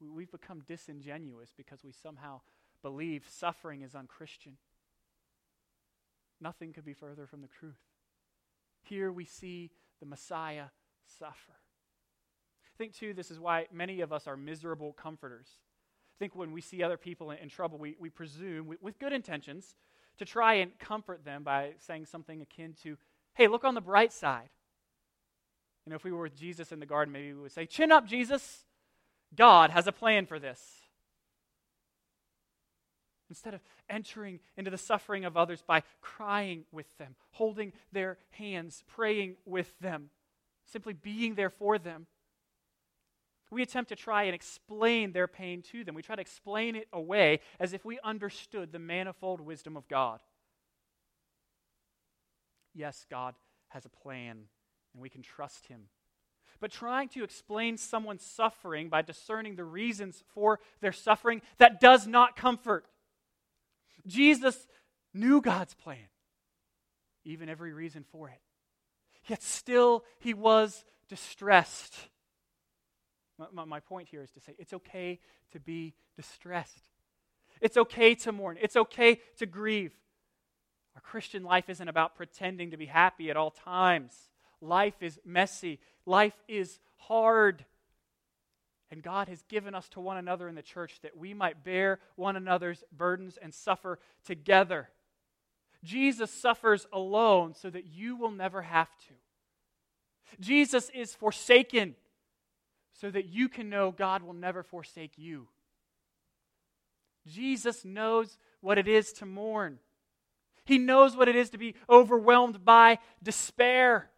We've 0.00 0.30
become 0.30 0.62
disingenuous 0.66 1.52
because 1.56 1.84
we 1.84 1.92
somehow 1.92 2.40
believe 2.82 3.26
suffering 3.28 3.82
is 3.82 3.94
unchristian. 3.94 4.56
Nothing 6.40 6.72
could 6.72 6.84
be 6.84 6.94
further 6.94 7.26
from 7.26 7.42
the 7.42 7.48
truth. 7.48 7.74
Here 8.82 9.12
we 9.12 9.24
see 9.24 9.70
the 10.00 10.06
Messiah 10.06 10.66
suffer. 11.18 11.52
I 12.64 12.76
think, 12.78 12.94
too, 12.94 13.12
this 13.12 13.30
is 13.30 13.38
why 13.38 13.66
many 13.70 14.00
of 14.00 14.12
us 14.12 14.26
are 14.26 14.38
miserable 14.38 14.94
comforters. 14.94 15.48
I 16.16 16.18
think 16.18 16.34
when 16.34 16.52
we 16.52 16.62
see 16.62 16.82
other 16.82 16.96
people 16.96 17.30
in, 17.30 17.38
in 17.38 17.50
trouble, 17.50 17.78
we, 17.78 17.96
we 18.00 18.08
presume, 18.08 18.66
we, 18.68 18.76
with 18.80 18.98
good 18.98 19.12
intentions, 19.12 19.74
to 20.18 20.24
try 20.24 20.54
and 20.54 20.78
comfort 20.78 21.24
them 21.24 21.42
by 21.42 21.72
saying 21.78 22.06
something 22.06 22.40
akin 22.40 22.74
to, 22.82 22.96
hey, 23.34 23.48
look 23.48 23.64
on 23.64 23.74
the 23.74 23.80
bright 23.82 24.12
side. 24.12 24.48
You 25.84 25.90
know, 25.90 25.96
if 25.96 26.04
we 26.04 26.12
were 26.12 26.22
with 26.22 26.36
Jesus 26.36 26.72
in 26.72 26.80
the 26.80 26.86
garden, 26.86 27.12
maybe 27.12 27.32
we 27.32 27.42
would 27.42 27.52
say, 27.52 27.66
Chin 27.66 27.92
up, 27.92 28.06
Jesus. 28.06 28.64
God 29.34 29.70
has 29.70 29.86
a 29.86 29.92
plan 29.92 30.26
for 30.26 30.38
this. 30.38 30.60
Instead 33.28 33.54
of 33.54 33.60
entering 33.88 34.40
into 34.56 34.70
the 34.70 34.78
suffering 34.78 35.24
of 35.24 35.36
others 35.36 35.62
by 35.64 35.82
crying 36.00 36.64
with 36.72 36.98
them, 36.98 37.14
holding 37.32 37.72
their 37.92 38.18
hands, 38.30 38.82
praying 38.88 39.36
with 39.44 39.72
them, 39.78 40.10
simply 40.64 40.92
being 40.92 41.36
there 41.36 41.50
for 41.50 41.78
them, 41.78 42.06
we 43.52 43.62
attempt 43.62 43.88
to 43.88 43.96
try 43.96 44.24
and 44.24 44.34
explain 44.34 45.12
their 45.12 45.26
pain 45.26 45.62
to 45.72 45.84
them. 45.84 45.94
We 45.94 46.02
try 46.02 46.16
to 46.16 46.20
explain 46.20 46.76
it 46.76 46.88
away 46.92 47.40
as 47.58 47.72
if 47.72 47.84
we 47.84 47.98
understood 48.04 48.72
the 48.72 48.78
manifold 48.78 49.40
wisdom 49.40 49.76
of 49.76 49.88
God. 49.88 50.20
Yes, 52.74 53.06
God 53.10 53.34
has 53.68 53.84
a 53.84 53.88
plan 53.88 54.44
and 54.92 55.02
we 55.02 55.08
can 55.08 55.22
trust 55.22 55.66
him. 55.66 55.82
But 56.60 56.70
trying 56.70 57.08
to 57.10 57.24
explain 57.24 57.78
someone's 57.78 58.24
suffering 58.24 58.88
by 58.88 59.02
discerning 59.02 59.56
the 59.56 59.64
reasons 59.64 60.22
for 60.34 60.60
their 60.80 60.92
suffering, 60.92 61.40
that 61.58 61.80
does 61.80 62.06
not 62.06 62.36
comfort. 62.36 62.84
Jesus 64.06 64.68
knew 65.14 65.40
God's 65.40 65.74
plan, 65.74 66.08
even 67.24 67.48
every 67.48 67.72
reason 67.72 68.04
for 68.12 68.28
it. 68.28 68.40
Yet 69.26 69.42
still, 69.42 70.04
he 70.18 70.34
was 70.34 70.84
distressed. 71.08 71.94
My, 73.52 73.64
my, 73.64 73.80
point 73.80 74.08
here 74.08 74.22
is 74.22 74.30
to 74.32 74.40
say 74.40 74.54
it's 74.58 74.72
okay 74.72 75.18
to 75.52 75.60
be 75.60 75.94
distressed. 76.16 76.88
It's 77.60 77.76
okay 77.76 78.14
to 78.16 78.32
mourn. 78.32 78.58
It's 78.60 78.76
okay 78.76 79.20
to 79.38 79.46
grieve. 79.46 79.94
Our 80.94 81.00
Christian 81.00 81.42
life 81.42 81.70
isn't 81.70 81.88
about 81.88 82.16
pretending 82.16 82.72
to 82.72 82.76
be 82.76 82.86
happy 82.86 83.30
at 83.30 83.36
all 83.36 83.50
times. 83.50 84.12
Life 84.60 85.02
is 85.02 85.18
messy, 85.24 85.80
life 86.06 86.38
is 86.48 86.78
hard. 86.96 87.64
And 88.92 89.02
God 89.04 89.28
has 89.28 89.42
given 89.42 89.74
us 89.74 89.88
to 89.90 90.00
one 90.00 90.16
another 90.16 90.48
in 90.48 90.56
the 90.56 90.62
church 90.62 90.98
that 91.02 91.16
we 91.16 91.32
might 91.32 91.62
bear 91.62 92.00
one 92.16 92.34
another's 92.34 92.82
burdens 92.90 93.38
and 93.40 93.54
suffer 93.54 94.00
together. 94.24 94.88
Jesus 95.84 96.30
suffers 96.30 96.88
alone 96.92 97.54
so 97.54 97.70
that 97.70 97.86
you 97.86 98.16
will 98.16 98.32
never 98.32 98.62
have 98.62 98.88
to. 99.08 99.14
Jesus 100.40 100.90
is 100.92 101.14
forsaken 101.14 101.94
so 103.00 103.10
that 103.10 103.26
you 103.26 103.48
can 103.48 103.70
know 103.70 103.90
God 103.90 104.22
will 104.22 104.34
never 104.34 104.62
forsake 104.62 105.12
you. 105.16 105.48
Jesus 107.26 107.84
knows 107.84 108.36
what 108.60 108.78
it 108.78 108.88
is 108.88 109.12
to 109.14 109.26
mourn. 109.26 109.78
He 110.64 110.78
knows 110.78 111.16
what 111.16 111.28
it 111.28 111.36
is 111.36 111.50
to 111.50 111.58
be 111.58 111.74
overwhelmed 111.88 112.64
by 112.64 112.98
despair. 113.22 114.10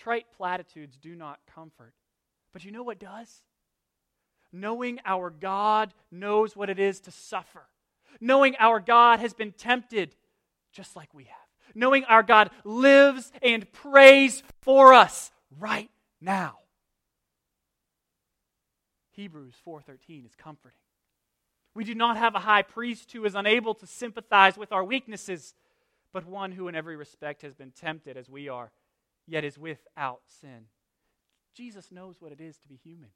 Trite 0.00 0.26
platitudes 0.36 0.96
do 0.96 1.14
not 1.14 1.38
comfort. 1.54 1.92
But 2.52 2.64
you 2.64 2.72
know 2.72 2.82
what 2.82 2.98
does? 2.98 3.42
knowing 4.52 5.00
our 5.04 5.30
God 5.30 5.92
knows 6.10 6.56
what 6.56 6.70
it 6.70 6.78
is 6.78 7.00
to 7.00 7.10
suffer, 7.10 7.66
knowing 8.20 8.56
our 8.58 8.80
God 8.80 9.20
has 9.20 9.32
been 9.32 9.52
tempted 9.52 10.14
just 10.72 10.96
like 10.96 11.12
we 11.14 11.24
have, 11.24 11.36
knowing 11.74 12.04
our 12.04 12.22
God 12.22 12.50
lives 12.64 13.32
and 13.42 13.70
prays 13.72 14.42
for 14.60 14.92
us 14.92 15.30
right 15.58 15.90
now. 16.20 16.58
Hebrews 19.12 19.56
4:13 19.64 20.24
is 20.24 20.34
comforting. 20.34 20.78
We 21.74 21.84
do 21.84 21.94
not 21.94 22.16
have 22.16 22.34
a 22.34 22.40
high 22.40 22.62
priest 22.62 23.12
who 23.12 23.24
is 23.24 23.34
unable 23.34 23.74
to 23.76 23.86
sympathize 23.86 24.56
with 24.56 24.72
our 24.72 24.82
weaknesses, 24.82 25.54
but 26.12 26.26
one 26.26 26.52
who 26.52 26.66
in 26.66 26.74
every 26.74 26.96
respect 26.96 27.42
has 27.42 27.54
been 27.54 27.70
tempted 27.70 28.16
as 28.16 28.28
we 28.28 28.48
are, 28.48 28.72
yet 29.30 29.44
is 29.44 29.56
without 29.56 30.22
sin. 30.26 30.66
Jesus 31.54 31.92
knows 31.92 32.16
what 32.20 32.32
it 32.32 32.40
is 32.40 32.58
to 32.58 32.68
be 32.68 32.76
human. 32.76 33.10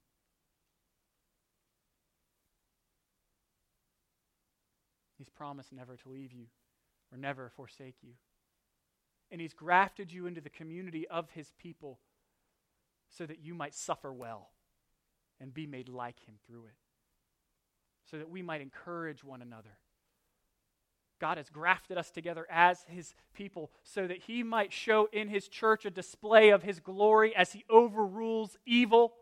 He's 5.17 5.29
promised 5.29 5.73
never 5.73 5.97
to 5.97 6.09
leave 6.09 6.31
you 6.31 6.45
or 7.11 7.17
never 7.17 7.49
forsake 7.49 7.97
you. 8.01 8.13
And 9.29 9.41
He's 9.41 9.53
grafted 9.53 10.11
you 10.11 10.25
into 10.25 10.41
the 10.41 10.49
community 10.49 11.07
of 11.07 11.29
His 11.31 11.51
people 11.59 11.99
so 13.09 13.25
that 13.25 13.39
you 13.39 13.53
might 13.53 13.75
suffer 13.75 14.13
well 14.13 14.51
and 15.39 15.53
be 15.53 15.67
made 15.67 15.89
like 15.89 16.19
Him 16.25 16.35
through 16.47 16.65
it, 16.65 16.75
so 18.09 18.17
that 18.17 18.29
we 18.29 18.41
might 18.41 18.61
encourage 18.61 19.23
one 19.23 19.41
another. 19.41 19.77
God 21.19 21.37
has 21.37 21.49
grafted 21.49 21.97
us 21.97 22.11
together 22.11 22.45
as 22.49 22.85
His 22.87 23.13
people 23.33 23.71
so 23.83 24.07
that 24.07 24.23
He 24.23 24.43
might 24.43 24.73
show 24.73 25.07
in 25.11 25.29
His 25.29 25.47
church 25.47 25.85
a 25.85 25.89
display 25.89 26.49
of 26.49 26.63
His 26.63 26.79
glory 26.79 27.35
as 27.35 27.53
He 27.53 27.63
overrules 27.69 28.57
evil 28.65 29.13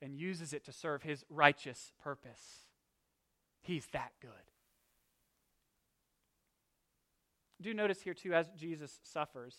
and 0.00 0.14
uses 0.14 0.52
it 0.52 0.64
to 0.64 0.72
serve 0.72 1.02
His 1.02 1.24
righteous 1.28 1.92
purpose. 2.02 2.66
He's 3.62 3.86
that 3.88 4.12
good. 4.20 4.30
Do 7.60 7.72
notice 7.72 8.02
here, 8.02 8.14
too, 8.14 8.34
as 8.34 8.48
Jesus 8.56 9.00
suffers, 9.02 9.56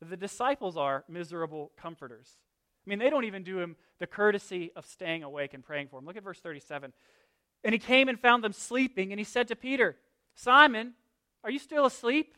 the 0.00 0.16
disciples 0.16 0.76
are 0.76 1.04
miserable 1.08 1.72
comforters. 1.76 2.38
I 2.86 2.90
mean, 2.90 2.98
they 2.98 3.10
don't 3.10 3.24
even 3.24 3.42
do 3.42 3.58
him 3.58 3.76
the 3.98 4.06
courtesy 4.06 4.70
of 4.76 4.86
staying 4.86 5.24
awake 5.24 5.54
and 5.54 5.64
praying 5.64 5.88
for 5.88 5.98
him. 5.98 6.06
Look 6.06 6.16
at 6.16 6.22
verse 6.22 6.38
37. 6.38 6.92
And 7.64 7.72
he 7.72 7.78
came 7.78 8.08
and 8.08 8.20
found 8.20 8.44
them 8.44 8.52
sleeping, 8.52 9.12
and 9.12 9.18
he 9.18 9.24
said 9.24 9.48
to 9.48 9.56
Peter, 9.56 9.96
Simon, 10.36 10.92
are 11.42 11.50
you 11.50 11.58
still 11.58 11.86
asleep? 11.86 12.36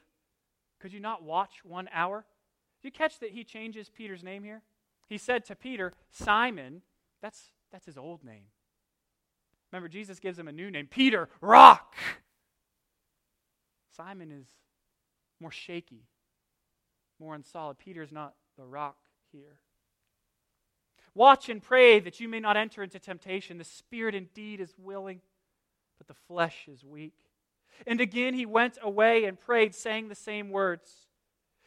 Could 0.80 0.92
you 0.92 1.00
not 1.00 1.22
watch 1.22 1.64
one 1.64 1.88
hour? 1.92 2.24
Do 2.80 2.88
you 2.88 2.92
catch 2.92 3.18
that 3.18 3.32
he 3.32 3.42
changes 3.44 3.90
Peter's 3.90 4.22
name 4.22 4.44
here? 4.44 4.62
He 5.08 5.18
said 5.18 5.44
to 5.46 5.56
Peter, 5.56 5.92
Simon, 6.10 6.82
that's, 7.20 7.52
that's 7.72 7.86
his 7.86 7.98
old 7.98 8.24
name. 8.24 8.44
Remember, 9.72 9.88
Jesus 9.88 10.20
gives 10.20 10.38
him 10.38 10.48
a 10.48 10.52
new 10.52 10.70
name 10.70 10.86
Peter, 10.86 11.28
rock. 11.40 11.96
Simon 13.96 14.30
is 14.30 14.46
more 15.40 15.50
shaky, 15.50 16.04
more 17.18 17.34
unsolid. 17.34 17.78
Peter's 17.78 18.12
not 18.12 18.34
the 18.56 18.64
rock 18.64 18.96
here. 19.32 19.58
Watch 21.14 21.48
and 21.48 21.60
pray 21.60 21.98
that 21.98 22.20
you 22.20 22.28
may 22.28 22.38
not 22.38 22.56
enter 22.56 22.82
into 22.82 23.00
temptation. 23.00 23.58
The 23.58 23.64
spirit 23.64 24.14
indeed 24.14 24.60
is 24.60 24.72
willing, 24.78 25.20
but 25.98 26.06
the 26.06 26.14
flesh 26.14 26.68
is 26.68 26.84
weak. 26.84 27.14
And 27.86 28.00
again 28.00 28.34
he 28.34 28.46
went 28.46 28.78
away 28.82 29.24
and 29.24 29.38
prayed, 29.38 29.74
saying 29.74 30.08
the 30.08 30.14
same 30.14 30.50
words. 30.50 31.06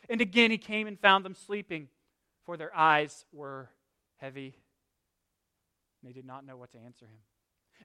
And 0.10 0.22
again 0.22 0.52
he 0.52 0.58
came 0.58 0.88
and 0.88 1.00
found 1.00 1.26
them 1.26 1.36
sleeping, 1.36 1.88
for 2.46 2.58
their 2.58 2.76
eyes 2.76 3.26
were 3.32 3.70
heavy. 4.18 4.56
And 6.02 6.10
They 6.10 6.14
did 6.14 6.26
not 6.26 6.46
know 6.46 6.58
what 6.58 6.72
to 6.72 6.80
answer 6.80 7.06
him. 7.06 7.20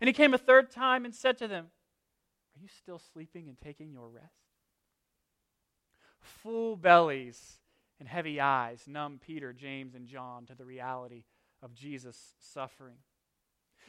And 0.00 0.08
he 0.08 0.12
came 0.12 0.34
a 0.34 0.38
third 0.38 0.70
time 0.70 1.04
and 1.04 1.14
said 1.14 1.38
to 1.38 1.48
them, 1.48 1.66
Are 2.56 2.60
you 2.60 2.68
still 2.68 3.00
sleeping 3.12 3.48
and 3.48 3.58
taking 3.58 3.92
your 3.92 4.08
rest? 4.08 4.26
Full 6.20 6.76
bellies 6.76 7.58
and 7.98 8.08
heavy 8.08 8.40
eyes 8.40 8.84
numb 8.86 9.20
Peter, 9.24 9.52
James, 9.52 9.94
and 9.94 10.06
John 10.06 10.44
to 10.46 10.54
the 10.54 10.64
reality 10.64 11.24
of 11.62 11.74
Jesus' 11.74 12.34
suffering. 12.38 12.96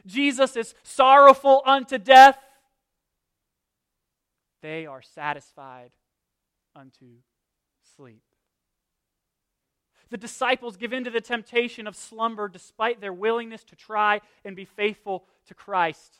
Jesus 0.05 0.55
is 0.55 0.75
sorrowful 0.83 1.61
unto 1.65 1.97
death. 1.97 2.37
They 4.61 4.85
are 4.85 5.01
satisfied 5.01 5.91
unto 6.75 7.05
sleep. 7.95 8.23
The 10.09 10.17
disciples 10.17 10.77
give 10.77 10.93
in 10.93 11.03
to 11.03 11.09
the 11.09 11.21
temptation 11.21 11.85
of 11.85 11.95
slumber 11.95 12.47
despite 12.47 13.01
their 13.01 13.13
willingness 13.13 13.63
to 13.65 13.75
try 13.75 14.21
and 14.45 14.55
be 14.55 14.65
faithful 14.65 15.25
to 15.47 15.53
Christ. 15.53 16.19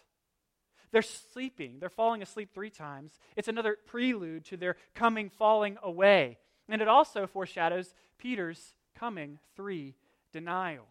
They're 0.91 1.01
sleeping. 1.01 1.77
They're 1.79 1.89
falling 1.89 2.21
asleep 2.21 2.49
three 2.53 2.69
times. 2.69 3.19
It's 3.35 3.47
another 3.47 3.77
prelude 3.85 4.45
to 4.45 4.57
their 4.57 4.75
coming 4.93 5.29
falling 5.29 5.77
away. 5.81 6.37
And 6.69 6.81
it 6.81 6.87
also 6.87 7.27
foreshadows 7.27 7.93
Peter's 8.17 8.73
coming 8.95 9.39
three 9.55 9.95
denials. 10.33 10.87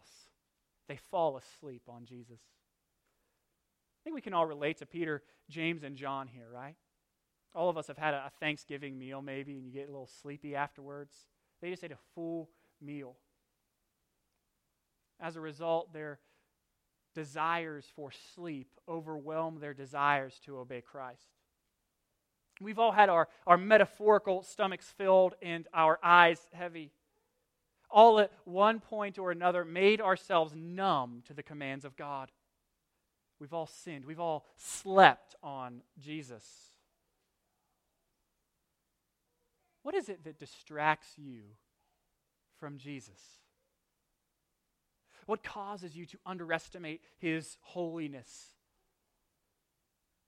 They 0.88 0.96
fall 0.96 1.36
asleep 1.36 1.82
on 1.88 2.04
Jesus. 2.04 2.40
I 2.40 4.00
think 4.04 4.14
we 4.14 4.20
can 4.20 4.34
all 4.34 4.46
relate 4.46 4.78
to 4.78 4.86
Peter, 4.86 5.22
James, 5.50 5.82
and 5.82 5.96
John 5.96 6.28
here, 6.28 6.46
right? 6.52 6.76
All 7.56 7.70
of 7.70 7.78
us 7.78 7.86
have 7.86 7.96
had 7.96 8.12
a, 8.12 8.30
Thanksgiving 8.38 8.98
meal, 8.98 9.22
maybe, 9.22 9.54
and 9.54 9.64
you 9.64 9.72
get 9.72 9.88
a 9.88 9.90
little 9.90 10.10
sleepy 10.20 10.54
afterwards. 10.54 11.14
They 11.62 11.70
just 11.70 11.82
ate 11.82 11.90
a 11.90 11.98
full 12.14 12.50
meal. 12.82 13.16
As 15.18 15.36
a 15.36 15.40
result, 15.40 15.94
their 15.94 16.18
desires 17.14 17.86
for 17.96 18.10
sleep 18.34 18.68
overwhelm 18.86 19.58
their 19.58 19.72
desires 19.72 20.38
to 20.44 20.58
obey 20.58 20.82
Christ. 20.82 21.28
We've 22.60 22.78
all 22.78 22.92
had 22.92 23.08
our, 23.08 23.26
our 23.46 23.56
metaphorical 23.56 24.42
stomachs 24.42 24.92
filled 24.96 25.34
and 25.40 25.66
our 25.72 25.98
eyes 26.02 26.40
heavy. 26.52 26.92
All 27.90 28.20
at 28.20 28.32
one 28.44 28.80
point 28.80 29.18
or 29.18 29.30
another 29.30 29.64
made 29.64 30.02
ourselves 30.02 30.52
numb 30.54 31.22
to 31.26 31.32
the 31.32 31.42
commands 31.42 31.86
of 31.86 31.96
God. 31.96 32.30
We've 33.40 33.54
all 33.54 33.66
sinned. 33.66 34.04
We've 34.04 34.20
all 34.20 34.44
slept 34.56 35.34
on 35.42 35.80
Jesus. 35.98 36.44
What 39.86 39.94
is 39.94 40.08
it 40.08 40.24
that 40.24 40.40
distracts 40.40 41.12
you 41.16 41.42
from 42.58 42.76
Jesus? 42.76 43.20
What 45.26 45.44
causes 45.44 45.94
you 45.94 46.06
to 46.06 46.18
underestimate 46.26 47.02
his 47.18 47.56
holiness? 47.60 48.56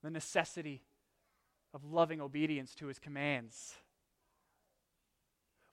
The 0.05 0.11
necessity 0.11 0.85
of 1.75 1.83
loving 1.85 2.21
obedience 2.21 2.73
to 2.77 2.87
his 2.87 3.01
commands. 3.01 3.75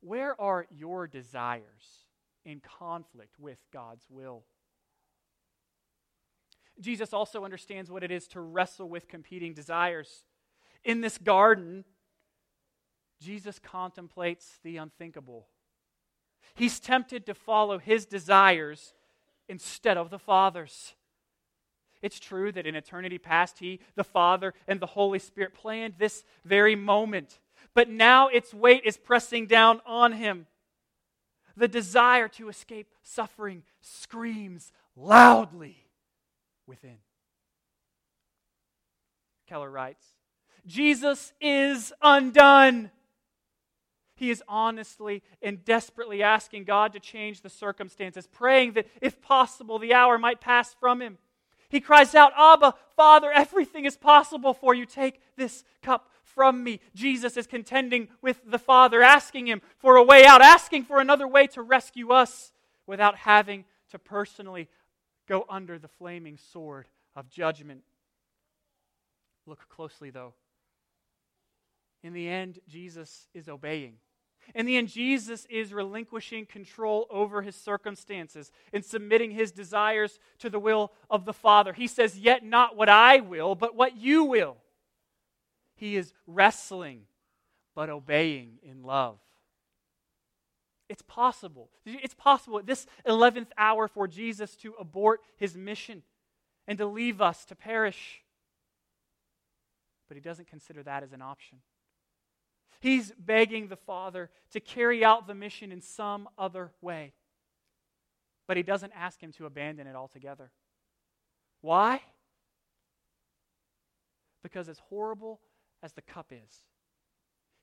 Where 0.01 0.41
are 0.41 0.65
your 0.71 1.05
desires 1.05 2.07
in 2.43 2.61
conflict 2.61 3.35
with 3.37 3.59
God's 3.71 4.07
will? 4.09 4.45
Jesus 6.81 7.13
also 7.13 7.45
understands 7.45 7.91
what 7.91 8.03
it 8.03 8.09
is 8.09 8.27
to 8.29 8.41
wrestle 8.41 8.89
with 8.89 9.07
competing 9.07 9.53
desires. 9.53 10.23
In 10.83 11.01
this 11.01 11.19
garden, 11.19 11.85
Jesus 13.21 13.59
contemplates 13.59 14.59
the 14.63 14.77
unthinkable. 14.77 15.47
He's 16.53 16.79
tempted 16.79 17.25
to 17.25 17.33
follow 17.33 17.79
his 17.79 18.05
desires 18.05 18.93
instead 19.47 19.97
of 19.97 20.09
the 20.09 20.19
Father's. 20.19 20.93
It's 22.01 22.19
true 22.19 22.51
that 22.51 22.67
in 22.67 22.75
eternity 22.75 23.17
past, 23.17 23.59
He, 23.59 23.79
the 23.95 24.03
Father, 24.03 24.53
and 24.67 24.79
the 24.79 24.85
Holy 24.85 25.19
Spirit 25.19 25.53
planned 25.53 25.95
this 25.97 26.23
very 26.43 26.75
moment. 26.75 27.39
But 27.73 27.89
now 27.89 28.27
its 28.27 28.53
weight 28.53 28.83
is 28.85 28.97
pressing 28.97 29.47
down 29.47 29.81
on 29.85 30.13
Him. 30.13 30.45
The 31.57 31.67
desire 31.67 32.27
to 32.29 32.49
escape 32.49 32.87
suffering 33.01 33.63
screams 33.81 34.71
loudly 34.95 35.77
within. 36.67 36.97
Keller 39.47 39.71
writes 39.71 40.05
Jesus 40.65 41.33
is 41.39 41.93
undone. 42.01 42.91
He 44.15 44.29
is 44.31 44.41
honestly 44.47 45.21
and 45.41 45.63
desperately 45.65 46.23
asking 46.23 46.63
God 46.63 46.93
to 46.93 46.99
change 46.99 47.41
the 47.41 47.49
circumstances, 47.49 48.27
praying 48.27 48.73
that, 48.73 48.87
if 49.01 49.21
possible, 49.21 49.77
the 49.77 49.93
hour 49.93 50.17
might 50.17 50.39
pass 50.39 50.73
from 50.73 51.01
him. 51.01 51.17
He 51.69 51.81
cries 51.81 52.15
out, 52.15 52.31
Abba, 52.37 52.75
Father, 52.95 53.31
everything 53.31 53.85
is 53.85 53.97
possible 53.97 54.53
for 54.53 54.73
you. 54.73 54.85
Take 54.85 55.19
this 55.35 55.63
cup 55.81 56.09
from 56.23 56.63
me. 56.63 56.79
Jesus 56.93 57.35
is 57.35 57.47
contending 57.47 58.07
with 58.21 58.39
the 58.45 58.59
Father, 58.59 59.01
asking 59.01 59.47
him 59.47 59.61
for 59.77 59.97
a 59.97 60.03
way 60.03 60.25
out, 60.25 60.41
asking 60.41 60.83
for 60.83 60.99
another 60.99 61.27
way 61.27 61.47
to 61.47 61.61
rescue 61.61 62.11
us 62.11 62.53
without 62.87 63.17
having 63.17 63.65
to 63.91 63.99
personally 63.99 64.69
go 65.27 65.45
under 65.49 65.77
the 65.77 65.87
flaming 65.87 66.37
sword 66.37 66.87
of 67.15 67.29
judgment. 67.29 67.81
Look 69.45 69.67
closely, 69.69 70.09
though. 70.09 70.33
In 72.05 72.13
the 72.13 72.29
end, 72.29 72.59
Jesus 72.67 73.27
is 73.33 73.49
obeying. 73.49 73.95
In 74.53 74.67
the 74.67 74.77
end, 74.77 74.89
Jesus 74.89 75.47
is 75.49 75.73
relinquishing 75.73 76.45
control 76.45 77.07
over 77.09 77.41
his 77.41 77.55
circumstances 77.55 78.51
and 78.71 78.85
submitting 78.85 79.31
his 79.31 79.51
desires 79.51 80.19
to 80.37 80.51
the 80.51 80.59
will 80.59 80.91
of 81.09 81.25
the 81.25 81.33
Father. 81.33 81.73
He 81.73 81.87
says, 81.87 82.19
Yet 82.19 82.45
not 82.45 82.77
what 82.77 82.89
I 82.89 83.21
will, 83.21 83.55
but 83.55 83.75
what 83.75 83.97
you 83.97 84.23
will. 84.23 84.57
He 85.73 85.95
is 85.95 86.13
wrestling, 86.27 87.07
but 87.73 87.89
obeying 87.89 88.59
in 88.61 88.83
love. 88.83 89.17
It's 90.89 91.01
possible. 91.01 91.71
It's 91.87 92.13
possible 92.13 92.59
at 92.59 92.67
this 92.67 92.85
11th 93.07 93.49
hour 93.57 93.87
for 93.87 94.07
Jesus 94.07 94.55
to 94.57 94.75
abort 94.79 95.21
his 95.37 95.57
mission 95.57 96.03
and 96.67 96.77
to 96.77 96.85
leave 96.85 97.19
us 97.19 97.45
to 97.45 97.55
perish. 97.55 98.21
But 100.07 100.17
he 100.17 100.21
doesn't 100.21 100.47
consider 100.47 100.83
that 100.83 101.01
as 101.01 101.11
an 101.11 101.23
option. 101.23 101.57
He's 102.79 103.11
begging 103.17 103.67
the 103.67 103.75
Father 103.75 104.29
to 104.51 104.59
carry 104.59 105.03
out 105.03 105.27
the 105.27 105.35
mission 105.35 105.71
in 105.71 105.81
some 105.81 106.29
other 106.37 106.71
way. 106.81 107.13
But 108.47 108.57
he 108.57 108.63
doesn't 108.63 108.93
ask 108.95 109.21
him 109.21 109.31
to 109.33 109.45
abandon 109.45 109.87
it 109.87 109.95
altogether. 109.95 110.51
Why? 111.61 112.01
Because 114.43 114.69
as 114.69 114.79
horrible 114.79 115.41
as 115.81 115.93
the 115.93 116.01
cup 116.01 116.31
is, 116.31 116.63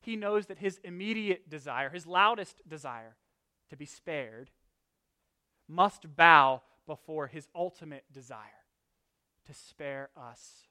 he 0.01 0.17
knows 0.17 0.47
that 0.47 0.59
his 0.59 0.81
immediate 0.83 1.49
desire, 1.49 1.91
his 1.91 2.07
loudest 2.07 2.69
desire, 2.69 3.17
to 3.71 3.77
be 3.77 3.87
spared, 3.87 4.51
must 5.69 6.17
bow 6.17 6.63
before 6.87 7.29
his 7.29 7.49
ultimate 7.55 8.05
desire 8.13 8.67
to 9.47 9.55
spare 9.55 10.11
us. 10.17 10.67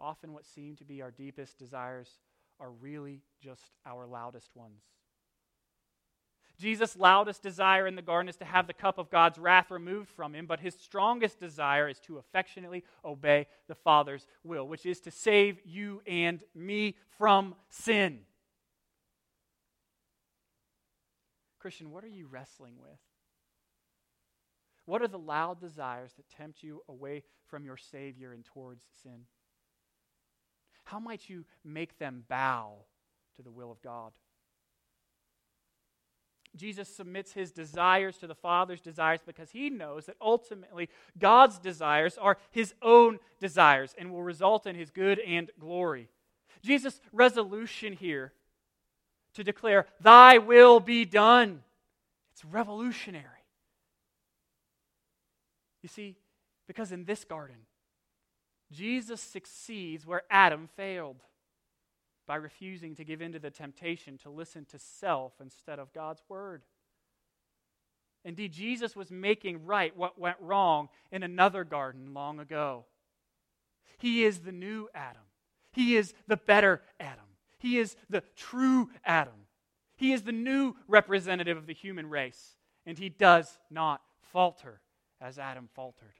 Often, 0.00 0.32
what 0.32 0.46
seem 0.46 0.76
to 0.76 0.84
be 0.84 1.02
our 1.02 1.10
deepest 1.10 1.58
desires 1.58 2.18
are 2.58 2.70
really 2.70 3.22
just 3.40 3.70
our 3.86 4.06
loudest 4.06 4.50
ones. 4.54 4.82
Jesus' 6.58 6.94
loudest 6.94 7.42
desire 7.42 7.86
in 7.86 7.96
the 7.96 8.02
garden 8.02 8.28
is 8.28 8.36
to 8.36 8.44
have 8.44 8.66
the 8.66 8.74
cup 8.74 8.98
of 8.98 9.10
God's 9.10 9.38
wrath 9.38 9.70
removed 9.70 10.10
from 10.10 10.34
him, 10.34 10.44
but 10.46 10.60
his 10.60 10.74
strongest 10.74 11.40
desire 11.40 11.88
is 11.88 11.98
to 12.00 12.18
affectionately 12.18 12.84
obey 13.02 13.46
the 13.66 13.74
Father's 13.74 14.26
will, 14.44 14.68
which 14.68 14.84
is 14.84 15.00
to 15.00 15.10
save 15.10 15.58
you 15.64 16.02
and 16.06 16.44
me 16.54 16.96
from 17.16 17.54
sin. 17.70 18.20
Christian, 21.58 21.90
what 21.90 22.04
are 22.04 22.08
you 22.08 22.26
wrestling 22.26 22.74
with? 22.78 22.98
What 24.84 25.02
are 25.02 25.08
the 25.08 25.18
loud 25.18 25.60
desires 25.60 26.12
that 26.14 26.28
tempt 26.28 26.62
you 26.62 26.82
away 26.88 27.22
from 27.46 27.64
your 27.64 27.76
Savior 27.76 28.32
and 28.32 28.44
towards 28.44 28.82
sin? 29.02 29.24
How 30.90 30.98
might 30.98 31.28
you 31.28 31.44
make 31.62 31.98
them 31.98 32.24
bow 32.28 32.72
to 33.36 33.42
the 33.42 33.50
will 33.50 33.70
of 33.70 33.80
God? 33.80 34.10
Jesus 36.56 36.88
submits 36.88 37.32
his 37.32 37.52
desires 37.52 38.16
to 38.18 38.26
the 38.26 38.34
Father's 38.34 38.80
desires 38.80 39.20
because 39.24 39.52
he 39.52 39.70
knows 39.70 40.06
that 40.06 40.16
ultimately 40.20 40.88
God's 41.16 41.60
desires 41.60 42.18
are 42.18 42.38
his 42.50 42.74
own 42.82 43.20
desires 43.38 43.94
and 43.96 44.10
will 44.10 44.24
result 44.24 44.66
in 44.66 44.74
his 44.74 44.90
good 44.90 45.20
and 45.20 45.48
glory. 45.60 46.08
Jesus' 46.60 47.00
resolution 47.12 47.92
here 47.92 48.32
to 49.34 49.44
declare, 49.44 49.86
Thy 50.00 50.38
will 50.38 50.80
be 50.80 51.04
done, 51.04 51.62
it's 52.32 52.44
revolutionary. 52.44 53.24
You 55.84 55.88
see, 55.88 56.16
because 56.66 56.90
in 56.90 57.04
this 57.04 57.22
garden, 57.24 57.58
Jesus 58.72 59.20
succeeds 59.20 60.06
where 60.06 60.22
Adam 60.30 60.68
failed 60.76 61.22
by 62.26 62.36
refusing 62.36 62.94
to 62.94 63.04
give 63.04 63.20
in 63.20 63.32
to 63.32 63.38
the 63.38 63.50
temptation 63.50 64.16
to 64.18 64.30
listen 64.30 64.64
to 64.66 64.78
self 64.78 65.32
instead 65.40 65.78
of 65.78 65.92
God's 65.92 66.22
word. 66.28 66.62
Indeed, 68.24 68.52
Jesus 68.52 68.94
was 68.94 69.10
making 69.10 69.64
right 69.64 69.96
what 69.96 70.18
went 70.18 70.36
wrong 70.40 70.88
in 71.10 71.22
another 71.22 71.64
garden 71.64 72.14
long 72.14 72.38
ago. 72.38 72.84
He 73.98 74.24
is 74.24 74.40
the 74.40 74.52
new 74.52 74.88
Adam. 74.94 75.22
He 75.72 75.96
is 75.96 76.14
the 76.28 76.36
better 76.36 76.82
Adam. 77.00 77.24
He 77.58 77.78
is 77.78 77.96
the 78.08 78.22
true 78.36 78.90
Adam. 79.04 79.46
He 79.96 80.12
is 80.12 80.22
the 80.22 80.32
new 80.32 80.74
representative 80.86 81.56
of 81.56 81.66
the 81.66 81.74
human 81.74 82.08
race, 82.08 82.56
and 82.86 82.96
he 82.96 83.08
does 83.08 83.58
not 83.70 84.00
falter 84.32 84.80
as 85.20 85.38
Adam 85.38 85.68
faltered. 85.74 86.19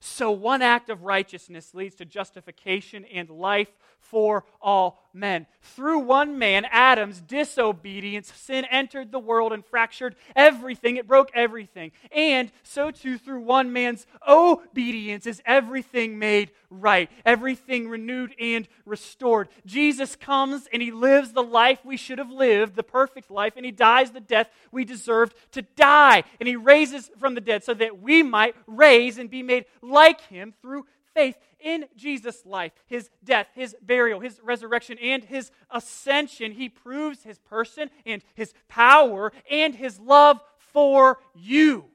so 0.00 0.30
one 0.30 0.62
act 0.62 0.90
of 0.90 1.02
righteousness 1.02 1.74
leads 1.74 1.96
to 1.96 2.04
justification 2.04 3.04
and 3.06 3.28
life 3.30 3.70
for 3.98 4.44
all 4.60 5.02
men. 5.12 5.46
Through 5.60 6.00
one 6.00 6.38
man, 6.38 6.64
Adam's 6.70 7.20
disobedience, 7.20 8.32
sin 8.34 8.64
entered 8.70 9.12
the 9.12 9.18
world 9.18 9.52
and 9.52 9.64
fractured 9.64 10.14
everything. 10.36 10.96
It 10.96 11.06
broke 11.06 11.30
everything. 11.34 11.92
And 12.12 12.50
so 12.62 12.90
too, 12.90 13.18
through 13.18 13.40
one 13.40 13.72
man's 13.72 14.06
obedience, 14.26 15.26
is 15.26 15.42
everything 15.44 16.18
made 16.18 16.50
right, 16.70 17.10
everything 17.24 17.88
renewed 17.88 18.34
and 18.38 18.68
restored. 18.84 19.48
Jesus 19.66 20.16
comes 20.16 20.68
and 20.72 20.82
he 20.82 20.90
lives 20.90 21.32
the 21.32 21.42
life 21.42 21.84
we 21.84 21.96
should 21.96 22.18
have 22.18 22.30
lived, 22.30 22.76
the 22.76 22.82
perfect 22.82 23.30
life, 23.30 23.54
and 23.56 23.64
he 23.64 23.72
dies 23.72 24.10
the 24.10 24.20
death 24.20 24.50
we 24.70 24.84
deserved 24.84 25.34
to 25.52 25.62
die. 25.62 26.24
And 26.40 26.48
he 26.48 26.56
raises 26.56 27.10
from 27.18 27.34
the 27.34 27.40
dead 27.40 27.64
so 27.64 27.74
that 27.74 28.00
we 28.00 28.22
might 28.22 28.54
raise 28.66 29.18
and 29.18 29.30
be 29.30 29.42
made 29.42 29.64
like 29.88 30.20
him 30.22 30.54
through 30.60 30.86
faith 31.14 31.36
in 31.58 31.86
Jesus' 31.96 32.46
life, 32.46 32.72
his 32.86 33.10
death, 33.24 33.48
his 33.54 33.74
burial, 33.82 34.20
his 34.20 34.40
resurrection, 34.42 34.98
and 34.98 35.24
his 35.24 35.50
ascension, 35.70 36.52
he 36.52 36.68
proves 36.68 37.24
his 37.24 37.38
person 37.38 37.90
and 38.06 38.22
his 38.34 38.54
power 38.68 39.32
and 39.50 39.74
his 39.74 39.98
love 39.98 40.40
for 40.56 41.18
you. 41.34 41.86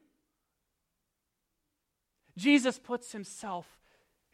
Jesus 2.37 2.79
puts 2.79 3.11
himself 3.11 3.67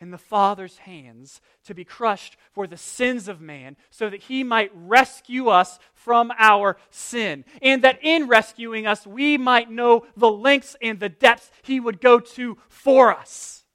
in 0.01 0.11
the 0.11 0.17
Father's 0.17 0.79
hands 0.79 1.41
to 1.65 1.73
be 1.73 1.83
crushed 1.83 2.37
for 2.51 2.67
the 2.67 2.77
sins 2.77 3.27
of 3.27 3.41
man, 3.41 3.75
so 3.89 4.09
that 4.09 4.23
he 4.23 4.43
might 4.43 4.71
rescue 4.73 5.47
us 5.47 5.77
from 5.93 6.31
our 6.37 6.77
sin. 6.89 7.43
And 7.61 7.83
that 7.83 7.99
in 8.01 8.27
rescuing 8.27 8.87
us, 8.87 9.05
we 9.05 9.37
might 9.37 9.69
know 9.69 10.05
the 10.15 10.31
lengths 10.31 10.75
and 10.81 10.99
the 10.99 11.09
depths 11.09 11.51
he 11.61 11.79
would 11.79 11.99
go 11.99 12.19
to 12.19 12.57
for 12.69 13.13
us. 13.13 13.65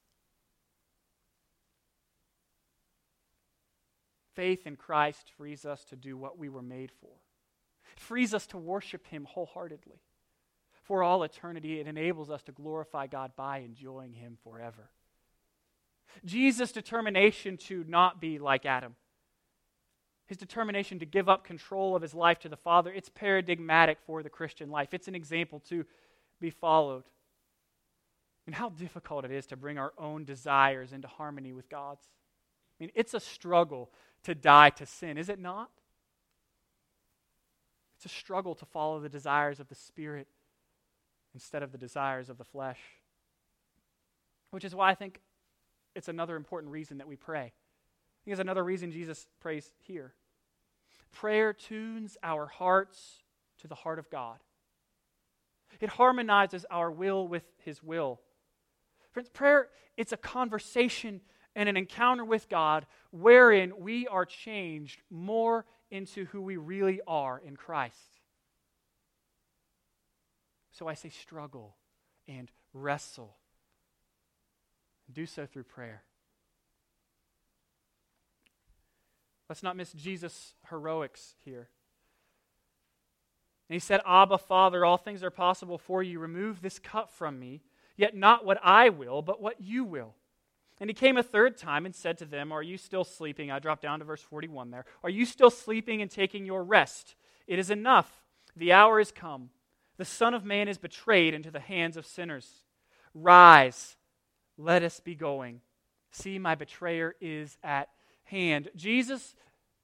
Faith 4.34 4.66
in 4.66 4.76
Christ 4.76 5.30
frees 5.36 5.64
us 5.64 5.84
to 5.84 5.96
do 5.96 6.16
what 6.16 6.38
we 6.38 6.48
were 6.48 6.62
made 6.62 6.90
for. 7.00 7.12
It 7.92 8.00
frees 8.00 8.34
us 8.34 8.46
to 8.48 8.58
worship 8.58 9.06
Him 9.06 9.26
wholeheartedly. 9.30 10.00
For 10.82 11.02
all 11.02 11.22
eternity, 11.22 11.80
it 11.80 11.86
enables 11.86 12.30
us 12.30 12.42
to 12.44 12.52
glorify 12.52 13.06
God 13.06 13.32
by 13.36 13.58
enjoying 13.58 14.12
Him 14.12 14.36
forever. 14.42 14.90
Jesus' 16.24 16.72
determination 16.72 17.56
to 17.58 17.84
not 17.88 18.20
be 18.20 18.38
like 18.38 18.66
Adam, 18.66 18.94
his 20.26 20.38
determination 20.38 20.98
to 21.00 21.06
give 21.06 21.28
up 21.28 21.44
control 21.44 21.94
of 21.94 22.02
his 22.02 22.14
life 22.14 22.38
to 22.40 22.48
the 22.48 22.56
Father, 22.56 22.92
it's 22.92 23.10
paradigmatic 23.10 23.98
for 24.06 24.22
the 24.22 24.30
Christian 24.30 24.70
life. 24.70 24.94
It's 24.94 25.08
an 25.08 25.14
example 25.14 25.60
to 25.68 25.84
be 26.40 26.50
followed. 26.50 27.04
and 28.46 28.54
how 28.54 28.68
difficult 28.68 29.24
it 29.24 29.30
is 29.30 29.46
to 29.46 29.56
bring 29.56 29.78
our 29.78 29.92
own 29.98 30.24
desires 30.24 30.92
into 30.92 31.08
harmony 31.08 31.52
with 31.52 31.68
God's. 31.68 32.04
I 32.78 32.84
mean, 32.84 32.90
it's 32.94 33.14
a 33.14 33.20
struggle 33.20 33.90
to 34.24 34.34
die 34.34 34.70
to 34.70 34.86
sin, 34.86 35.16
is 35.16 35.28
it 35.28 35.38
not? 35.38 35.70
It's 37.96 38.06
a 38.06 38.08
struggle 38.08 38.54
to 38.56 38.64
follow 38.66 39.00
the 39.00 39.08
desires 39.08 39.60
of 39.60 39.68
the 39.68 39.74
Spirit 39.74 40.26
instead 41.32 41.62
of 41.62 41.72
the 41.72 41.78
desires 41.78 42.28
of 42.28 42.38
the 42.38 42.44
flesh. 42.44 42.80
Which 44.50 44.64
is 44.64 44.74
why 44.74 44.90
I 44.90 44.94
think 44.94 45.20
it's 45.94 46.08
another 46.08 46.36
important 46.36 46.72
reason 46.72 46.98
that 46.98 47.08
we 47.08 47.16
pray. 47.16 47.40
I 47.40 48.24
think 48.24 48.32
it's 48.32 48.40
another 48.40 48.64
reason 48.64 48.90
Jesus 48.90 49.26
prays 49.40 49.72
here. 49.80 50.14
Prayer 51.12 51.52
tunes 51.52 52.16
our 52.22 52.46
hearts 52.46 53.22
to 53.58 53.68
the 53.68 53.74
heart 53.74 53.98
of 53.98 54.10
God. 54.10 54.38
It 55.80 55.90
harmonizes 55.90 56.64
our 56.70 56.90
will 56.90 57.28
with 57.28 57.44
His 57.64 57.82
will. 57.82 58.20
Friends, 59.12 59.28
prayer, 59.28 59.68
it's 59.96 60.12
a 60.12 60.16
conversation 60.16 61.20
and 61.54 61.68
an 61.68 61.76
encounter 61.76 62.24
with 62.24 62.48
God 62.48 62.86
wherein 63.10 63.72
we 63.78 64.08
are 64.08 64.24
changed 64.24 65.02
more 65.10 65.64
into 65.90 66.24
who 66.26 66.42
we 66.42 66.56
really 66.56 67.00
are 67.06 67.40
in 67.44 67.56
Christ. 67.56 68.20
So 70.72 70.88
I 70.88 70.94
say 70.94 71.10
struggle 71.10 71.76
and 72.26 72.50
wrestle. 72.72 73.36
Do 75.12 75.26
so 75.26 75.46
through 75.46 75.64
prayer. 75.64 76.02
Let's 79.48 79.62
not 79.62 79.76
miss 79.76 79.92
Jesus' 79.92 80.54
heroics 80.70 81.34
here. 81.44 81.68
And 83.68 83.74
he 83.74 83.80
said, 83.80 84.00
Abba, 84.06 84.38
Father, 84.38 84.84
all 84.84 84.96
things 84.96 85.22
are 85.22 85.30
possible 85.30 85.78
for 85.78 86.02
you. 86.02 86.18
Remove 86.18 86.60
this 86.60 86.78
cup 86.78 87.10
from 87.10 87.38
me, 87.38 87.62
yet 87.96 88.16
not 88.16 88.44
what 88.44 88.58
I 88.62 88.88
will, 88.88 89.22
but 89.22 89.40
what 89.40 89.60
you 89.60 89.84
will. 89.84 90.14
And 90.80 90.90
he 90.90 90.94
came 90.94 91.16
a 91.16 91.22
third 91.22 91.56
time 91.56 91.86
and 91.86 91.94
said 91.94 92.18
to 92.18 92.24
them, 92.24 92.52
Are 92.52 92.62
you 92.62 92.76
still 92.76 93.04
sleeping? 93.04 93.50
I 93.50 93.58
dropped 93.58 93.82
down 93.82 94.00
to 94.00 94.04
verse 94.04 94.22
41 94.22 94.70
there. 94.70 94.84
Are 95.02 95.10
you 95.10 95.24
still 95.24 95.50
sleeping 95.50 96.02
and 96.02 96.10
taking 96.10 96.44
your 96.44 96.64
rest? 96.64 97.14
It 97.46 97.58
is 97.58 97.70
enough. 97.70 98.22
The 98.56 98.72
hour 98.72 98.98
is 99.00 99.12
come. 99.12 99.50
The 99.96 100.04
Son 100.04 100.34
of 100.34 100.44
Man 100.44 100.68
is 100.68 100.78
betrayed 100.78 101.34
into 101.34 101.50
the 101.50 101.60
hands 101.60 101.96
of 101.96 102.06
sinners. 102.06 102.64
Rise, 103.14 103.96
let 104.56 104.82
us 104.82 105.00
be 105.00 105.14
going. 105.14 105.60
See, 106.12 106.38
my 106.38 106.54
betrayer 106.54 107.14
is 107.20 107.56
at 107.62 107.88
hand. 108.24 108.68
Jesus' 108.76 109.34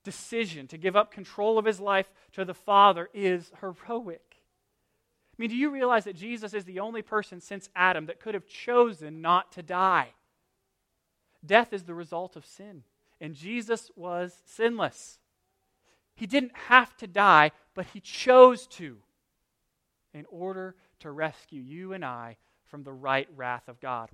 decision 0.04 0.66
to 0.68 0.78
give 0.78 0.96
up 0.96 1.12
control 1.12 1.58
of 1.58 1.64
his 1.64 1.80
life 1.80 2.10
to 2.32 2.44
the 2.44 2.54
Father 2.54 3.08
is 3.12 3.50
heroic. 3.60 4.22
I 4.30 5.34
mean, 5.38 5.50
do 5.50 5.56
you 5.56 5.70
realize 5.70 6.04
that 6.04 6.16
Jesus 6.16 6.54
is 6.54 6.64
the 6.64 6.80
only 6.80 7.02
person 7.02 7.40
since 7.40 7.68
Adam 7.74 8.06
that 8.06 8.20
could 8.20 8.34
have 8.34 8.46
chosen 8.46 9.20
not 9.20 9.52
to 9.52 9.62
die? 9.62 10.08
Death 11.44 11.72
is 11.72 11.84
the 11.84 11.94
result 11.94 12.36
of 12.36 12.44
sin, 12.44 12.82
and 13.20 13.34
Jesus 13.34 13.90
was 13.96 14.42
sinless. 14.44 15.18
He 16.14 16.26
didn't 16.26 16.56
have 16.68 16.94
to 16.98 17.06
die, 17.06 17.52
but 17.74 17.86
he 17.86 18.00
chose 18.00 18.66
to 18.68 18.98
in 20.12 20.26
order 20.28 20.74
to 20.98 21.10
rescue 21.10 21.62
you 21.62 21.94
and 21.94 22.04
I 22.04 22.36
from 22.66 22.82
the 22.82 22.92
right 22.92 23.28
wrath 23.34 23.68
of 23.68 23.80
God. 23.80 24.10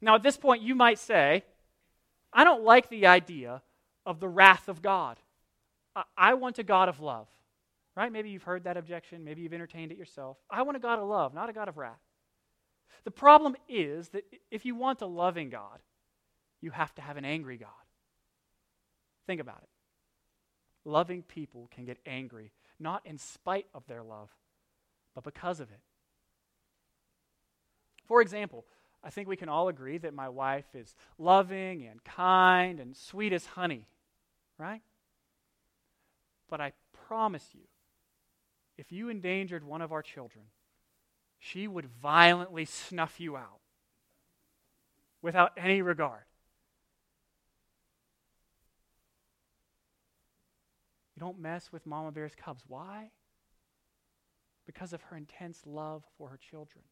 Now, 0.00 0.14
at 0.14 0.22
this 0.22 0.36
point, 0.36 0.62
you 0.62 0.74
might 0.74 0.98
say, 0.98 1.44
I 2.32 2.44
don't 2.44 2.64
like 2.64 2.88
the 2.88 3.06
idea 3.06 3.62
of 4.06 4.20
the 4.20 4.28
wrath 4.28 4.68
of 4.68 4.82
God. 4.82 5.18
I 6.16 6.34
want 6.34 6.58
a 6.58 6.62
God 6.62 6.88
of 6.88 7.00
love. 7.00 7.28
Right? 7.96 8.12
Maybe 8.12 8.30
you've 8.30 8.44
heard 8.44 8.64
that 8.64 8.76
objection. 8.76 9.24
Maybe 9.24 9.42
you've 9.42 9.52
entertained 9.52 9.92
it 9.92 9.98
yourself. 9.98 10.38
I 10.48 10.62
want 10.62 10.76
a 10.76 10.80
God 10.80 11.00
of 11.00 11.08
love, 11.08 11.34
not 11.34 11.50
a 11.50 11.52
God 11.52 11.68
of 11.68 11.76
wrath. 11.76 12.00
The 13.04 13.10
problem 13.10 13.56
is 13.68 14.10
that 14.10 14.24
if 14.50 14.64
you 14.64 14.74
want 14.74 15.02
a 15.02 15.06
loving 15.06 15.50
God, 15.50 15.80
you 16.60 16.70
have 16.70 16.94
to 16.94 17.02
have 17.02 17.16
an 17.16 17.24
angry 17.24 17.56
God. 17.56 17.68
Think 19.26 19.40
about 19.40 19.58
it. 19.62 19.68
Loving 20.84 21.22
people 21.22 21.68
can 21.74 21.84
get 21.84 21.98
angry, 22.06 22.52
not 22.78 23.04
in 23.04 23.18
spite 23.18 23.66
of 23.74 23.86
their 23.86 24.02
love, 24.02 24.30
but 25.14 25.24
because 25.24 25.60
of 25.60 25.70
it. 25.70 25.80
For 28.06 28.22
example, 28.22 28.64
I 29.02 29.10
think 29.10 29.28
we 29.28 29.36
can 29.36 29.48
all 29.48 29.68
agree 29.68 29.98
that 29.98 30.12
my 30.14 30.28
wife 30.28 30.74
is 30.74 30.94
loving 31.18 31.86
and 31.86 32.02
kind 32.04 32.78
and 32.80 32.96
sweet 32.96 33.32
as 33.32 33.46
honey, 33.46 33.86
right? 34.58 34.82
But 36.48 36.60
I 36.60 36.72
promise 37.06 37.48
you, 37.54 37.62
if 38.76 38.92
you 38.92 39.08
endangered 39.08 39.64
one 39.64 39.82
of 39.82 39.92
our 39.92 40.02
children, 40.02 40.46
she 41.38 41.66
would 41.66 41.86
violently 41.86 42.66
snuff 42.66 43.18
you 43.18 43.36
out 43.36 43.60
without 45.22 45.52
any 45.56 45.80
regard. 45.80 46.24
You 51.16 51.20
don't 51.20 51.38
mess 51.38 51.72
with 51.72 51.86
Mama 51.86 52.12
Bear's 52.12 52.34
cubs. 52.34 52.64
Why? 52.66 53.10
because 54.72 54.92
of 54.92 55.02
her 55.02 55.16
intense 55.16 55.62
love 55.66 56.04
for 56.16 56.28
her 56.28 56.36
children. 56.36 56.84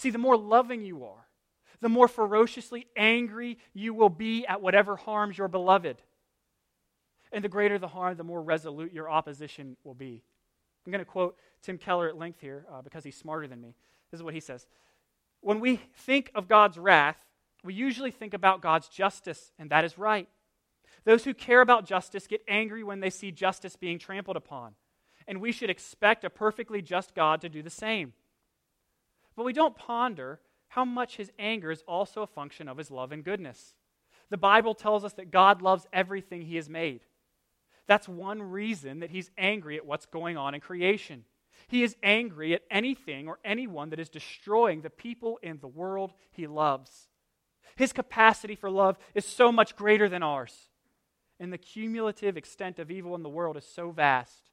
See, 0.00 0.08
the 0.08 0.16
more 0.16 0.38
loving 0.38 0.82
you 0.82 1.04
are, 1.04 1.28
the 1.82 1.90
more 1.90 2.08
ferociously 2.08 2.86
angry 2.96 3.58
you 3.74 3.92
will 3.92 4.08
be 4.08 4.46
at 4.46 4.62
whatever 4.62 4.96
harms 4.96 5.36
your 5.36 5.46
beloved. 5.46 6.00
And 7.30 7.44
the 7.44 7.50
greater 7.50 7.78
the 7.78 7.86
harm, 7.86 8.16
the 8.16 8.24
more 8.24 8.40
resolute 8.40 8.94
your 8.94 9.10
opposition 9.10 9.76
will 9.84 9.92
be. 9.92 10.22
I'm 10.86 10.90
going 10.90 11.04
to 11.04 11.04
quote 11.04 11.36
Tim 11.60 11.76
Keller 11.76 12.08
at 12.08 12.16
length 12.16 12.40
here 12.40 12.64
uh, 12.72 12.80
because 12.80 13.04
he's 13.04 13.18
smarter 13.18 13.46
than 13.46 13.60
me. 13.60 13.74
This 14.10 14.20
is 14.20 14.24
what 14.24 14.32
he 14.32 14.40
says 14.40 14.66
When 15.42 15.60
we 15.60 15.76
think 15.94 16.30
of 16.34 16.48
God's 16.48 16.78
wrath, 16.78 17.22
we 17.62 17.74
usually 17.74 18.10
think 18.10 18.32
about 18.32 18.62
God's 18.62 18.88
justice, 18.88 19.52
and 19.58 19.68
that 19.68 19.84
is 19.84 19.98
right. 19.98 20.30
Those 21.04 21.24
who 21.24 21.34
care 21.34 21.60
about 21.60 21.84
justice 21.84 22.26
get 22.26 22.40
angry 22.48 22.82
when 22.82 23.00
they 23.00 23.10
see 23.10 23.32
justice 23.32 23.76
being 23.76 23.98
trampled 23.98 24.38
upon 24.38 24.76
and 25.26 25.40
we 25.40 25.52
should 25.52 25.70
expect 25.70 26.24
a 26.24 26.30
perfectly 26.30 26.82
just 26.82 27.14
God 27.14 27.40
to 27.42 27.48
do 27.48 27.62
the 27.62 27.70
same. 27.70 28.14
But 29.40 29.46
we 29.46 29.54
don't 29.54 29.74
ponder 29.74 30.38
how 30.68 30.84
much 30.84 31.16
his 31.16 31.32
anger 31.38 31.70
is 31.70 31.82
also 31.88 32.20
a 32.20 32.26
function 32.26 32.68
of 32.68 32.76
his 32.76 32.90
love 32.90 33.10
and 33.10 33.24
goodness. 33.24 33.74
The 34.28 34.36
Bible 34.36 34.74
tells 34.74 35.02
us 35.02 35.14
that 35.14 35.30
God 35.30 35.62
loves 35.62 35.86
everything 35.94 36.42
he 36.42 36.56
has 36.56 36.68
made. 36.68 37.06
That's 37.86 38.06
one 38.06 38.42
reason 38.42 39.00
that 39.00 39.08
he's 39.08 39.30
angry 39.38 39.78
at 39.78 39.86
what's 39.86 40.04
going 40.04 40.36
on 40.36 40.52
in 40.52 40.60
creation. 40.60 41.24
He 41.68 41.82
is 41.82 41.96
angry 42.02 42.52
at 42.52 42.64
anything 42.70 43.28
or 43.28 43.38
anyone 43.42 43.88
that 43.88 43.98
is 43.98 44.10
destroying 44.10 44.82
the 44.82 44.90
people 44.90 45.38
in 45.42 45.58
the 45.60 45.68
world 45.68 46.12
he 46.30 46.46
loves. 46.46 47.08
His 47.76 47.94
capacity 47.94 48.54
for 48.54 48.70
love 48.70 48.98
is 49.14 49.24
so 49.24 49.50
much 49.50 49.74
greater 49.74 50.10
than 50.10 50.22
ours. 50.22 50.68
And 51.38 51.50
the 51.50 51.56
cumulative 51.56 52.36
extent 52.36 52.78
of 52.78 52.90
evil 52.90 53.14
in 53.14 53.22
the 53.22 53.30
world 53.30 53.56
is 53.56 53.64
so 53.64 53.90
vast 53.90 54.49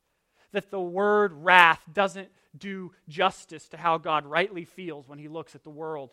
that 0.53 0.71
the 0.71 0.79
word 0.79 1.33
wrath 1.33 1.81
doesn't 1.91 2.29
do 2.57 2.91
justice 3.07 3.67
to 3.69 3.77
how 3.77 3.97
God 3.97 4.25
rightly 4.25 4.65
feels 4.65 5.07
when 5.07 5.19
he 5.19 5.27
looks 5.27 5.55
at 5.55 5.63
the 5.63 5.69
world. 5.69 6.11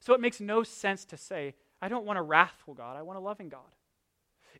So 0.00 0.14
it 0.14 0.20
makes 0.20 0.40
no 0.40 0.62
sense 0.62 1.04
to 1.06 1.16
say, 1.16 1.54
I 1.80 1.88
don't 1.88 2.04
want 2.04 2.18
a 2.18 2.22
wrathful 2.22 2.74
God, 2.74 2.96
I 2.96 3.02
want 3.02 3.18
a 3.18 3.22
loving 3.22 3.48
God. 3.48 3.60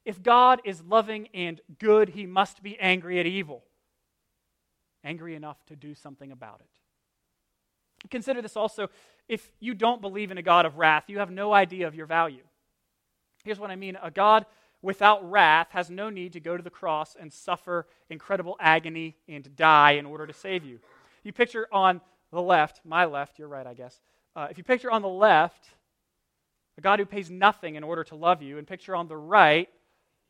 If 0.04 0.22
God 0.22 0.60
is 0.64 0.82
loving 0.82 1.28
and 1.32 1.60
good, 1.78 2.10
he 2.10 2.26
must 2.26 2.62
be 2.62 2.78
angry 2.78 3.20
at 3.20 3.26
evil, 3.26 3.64
angry 5.02 5.34
enough 5.34 5.64
to 5.66 5.76
do 5.76 5.94
something 5.94 6.30
about 6.30 6.60
it. 6.60 8.10
Consider 8.10 8.42
this 8.42 8.56
also 8.56 8.88
if 9.28 9.50
you 9.60 9.74
don't 9.74 10.02
believe 10.02 10.30
in 10.30 10.38
a 10.38 10.42
God 10.42 10.66
of 10.66 10.76
wrath, 10.76 11.04
you 11.08 11.18
have 11.18 11.30
no 11.30 11.52
idea 11.54 11.86
of 11.86 11.94
your 11.94 12.06
value. 12.06 12.42
Here's 13.44 13.58
what 13.58 13.70
I 13.70 13.76
mean 13.76 13.96
a 14.02 14.10
God 14.10 14.46
without 14.84 15.28
wrath 15.28 15.68
has 15.70 15.90
no 15.90 16.10
need 16.10 16.32
to 16.34 16.40
go 16.40 16.56
to 16.56 16.62
the 16.62 16.70
cross 16.70 17.16
and 17.18 17.32
suffer 17.32 17.86
incredible 18.10 18.56
agony 18.60 19.16
and 19.26 19.56
die 19.56 19.92
in 19.92 20.06
order 20.06 20.26
to 20.26 20.32
save 20.32 20.64
you. 20.64 20.78
You 21.24 21.32
picture 21.32 21.66
on 21.72 22.00
the 22.30 22.42
left, 22.42 22.80
my 22.84 23.06
left, 23.06 23.38
you're 23.38 23.48
right, 23.48 23.66
I 23.66 23.74
guess. 23.74 24.00
Uh, 24.36 24.48
if 24.50 24.58
you 24.58 24.64
picture 24.64 24.90
on 24.90 25.02
the 25.02 25.08
left 25.08 25.70
a 26.76 26.80
God 26.80 26.98
who 26.98 27.06
pays 27.06 27.30
nothing 27.30 27.76
in 27.76 27.84
order 27.84 28.04
to 28.04 28.16
love 28.16 28.42
you, 28.42 28.58
and 28.58 28.66
picture 28.66 28.96
on 28.96 29.08
the 29.08 29.16
right 29.16 29.68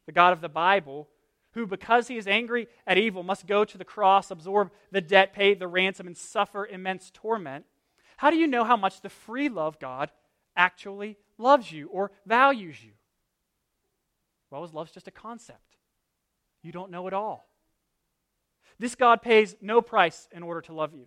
the 0.07 0.13
God 0.13 0.35
of 0.35 0.43
the 0.43 0.49
Bible, 0.49 1.09
who, 1.53 1.67
because 1.67 2.09
he 2.09 2.19
is 2.19 2.27
angry 2.27 2.69
at 2.87 2.99
evil, 2.99 3.23
must 3.23 3.47
go 3.47 3.65
to 3.65 3.79
the 3.79 3.85
cross, 3.85 4.31
absorb 4.31 4.71
the 4.93 5.01
debt, 5.01 5.33
pay 5.33 5.55
the 5.55 5.69
ransom, 5.69 6.07
and 6.07 6.17
suffer 6.17 6.67
immense 6.67 7.11
torment, 7.15 7.65
how 8.19 8.31
do 8.31 8.37
you 8.37 8.47
know 8.47 8.65
how 8.65 8.77
much 8.77 9.01
the 9.01 9.09
free 9.09 9.49
love 9.49 9.79
God 9.81 10.11
actually 10.57 11.17
loves 11.39 11.73
you 11.73 11.89
or 11.89 12.13
values 12.27 12.85
you? 12.85 12.93
Well, 14.55 14.63
is 14.63 14.73
love's 14.73 14.93
just 14.93 15.09
a 15.09 15.11
concept. 15.11 15.79
You 16.63 16.71
don't 16.71 16.93
know 16.93 17.09
it 17.09 17.13
all. 17.13 17.49
This 18.79 18.95
God 18.95 19.21
pays 19.21 19.57
no 19.61 19.83
price 19.83 20.29
in 20.31 20.45
order 20.45 20.61
to 20.61 20.73
love 20.73 20.95
you. 20.95 21.07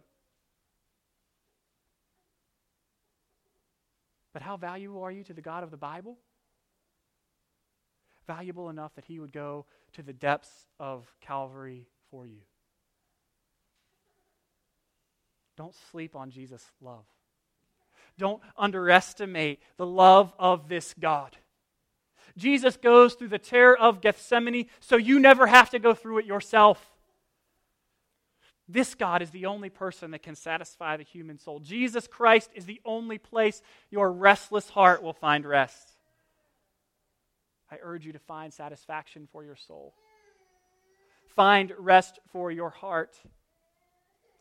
But 4.33 4.41
how 4.41 4.57
valuable 4.57 5.01
are 5.01 5.13
you 5.13 5.23
to 5.23 5.33
the 5.33 5.41
God 5.41 5.63
of 5.63 5.71
the 5.71 5.77
Bible? 5.77 6.17
Valuable 8.27 8.69
enough 8.69 8.93
that 8.95 9.05
he 9.05 9.17
would 9.17 9.31
go 9.31 9.65
to 9.93 10.03
the 10.03 10.11
depths 10.11 10.67
of 10.77 11.05
Calvary 11.21 11.87
for 12.11 12.27
you. 12.27 12.41
Don't 15.55 15.73
sleep 15.89 16.17
on 16.17 16.31
Jesus' 16.31 16.69
love. 16.81 17.05
Don't 18.17 18.41
underestimate 18.57 19.61
the 19.77 19.85
love 19.85 20.33
of 20.37 20.67
this 20.67 20.93
God. 20.99 21.37
Jesus 22.35 22.77
goes 22.77 23.13
through 23.13 23.29
the 23.29 23.39
terror 23.39 23.77
of 23.77 24.01
Gethsemane 24.01 24.67
so 24.79 24.97
you 24.97 25.19
never 25.19 25.47
have 25.47 25.69
to 25.71 25.79
go 25.79 25.93
through 25.93 26.19
it 26.19 26.25
yourself. 26.25 26.93
This 28.67 28.95
God 28.95 29.21
is 29.21 29.29
the 29.29 29.45
only 29.45 29.69
person 29.69 30.11
that 30.11 30.23
can 30.23 30.35
satisfy 30.35 30.97
the 30.97 31.03
human 31.03 31.37
soul. 31.37 31.59
Jesus 31.59 32.05
Christ 32.05 32.49
is 32.53 32.65
the 32.65 32.81
only 32.83 33.17
place 33.17 33.61
your 33.89 34.11
restless 34.11 34.69
heart 34.69 35.01
will 35.01 35.13
find 35.13 35.45
rest. 35.45 35.91
I 37.71 37.77
urge 37.81 38.05
you 38.05 38.13
to 38.13 38.19
find 38.19 38.53
satisfaction 38.53 39.27
for 39.31 39.43
your 39.43 39.55
soul. 39.55 39.93
Find 41.35 41.71
rest 41.77 42.19
for 42.31 42.51
your 42.51 42.69
heart 42.69 43.15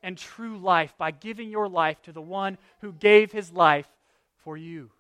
and 0.03 0.17
true 0.17 0.59
life 0.59 0.95
by 0.99 1.11
giving 1.11 1.51
your 1.51 1.69
life 1.69 2.01
to 2.03 2.13
the 2.13 2.23
one 2.23 2.59
who 2.81 2.93
gave 2.93 3.33
his 3.33 3.53
life 3.53 3.89
for 4.39 4.57
you. 4.57 4.91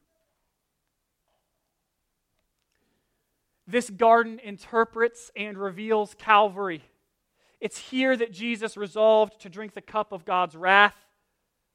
This 3.66 3.90
garden 3.90 4.38
interprets 4.42 5.30
and 5.36 5.58
reveals 5.58 6.14
Calvary. 6.14 6.82
It's 7.60 7.78
here 7.78 8.16
that 8.16 8.32
Jesus 8.32 8.76
resolved 8.76 9.40
to 9.40 9.48
drink 9.48 9.74
the 9.74 9.80
cup 9.80 10.12
of 10.12 10.24
God's 10.24 10.54
wrath 10.54 10.96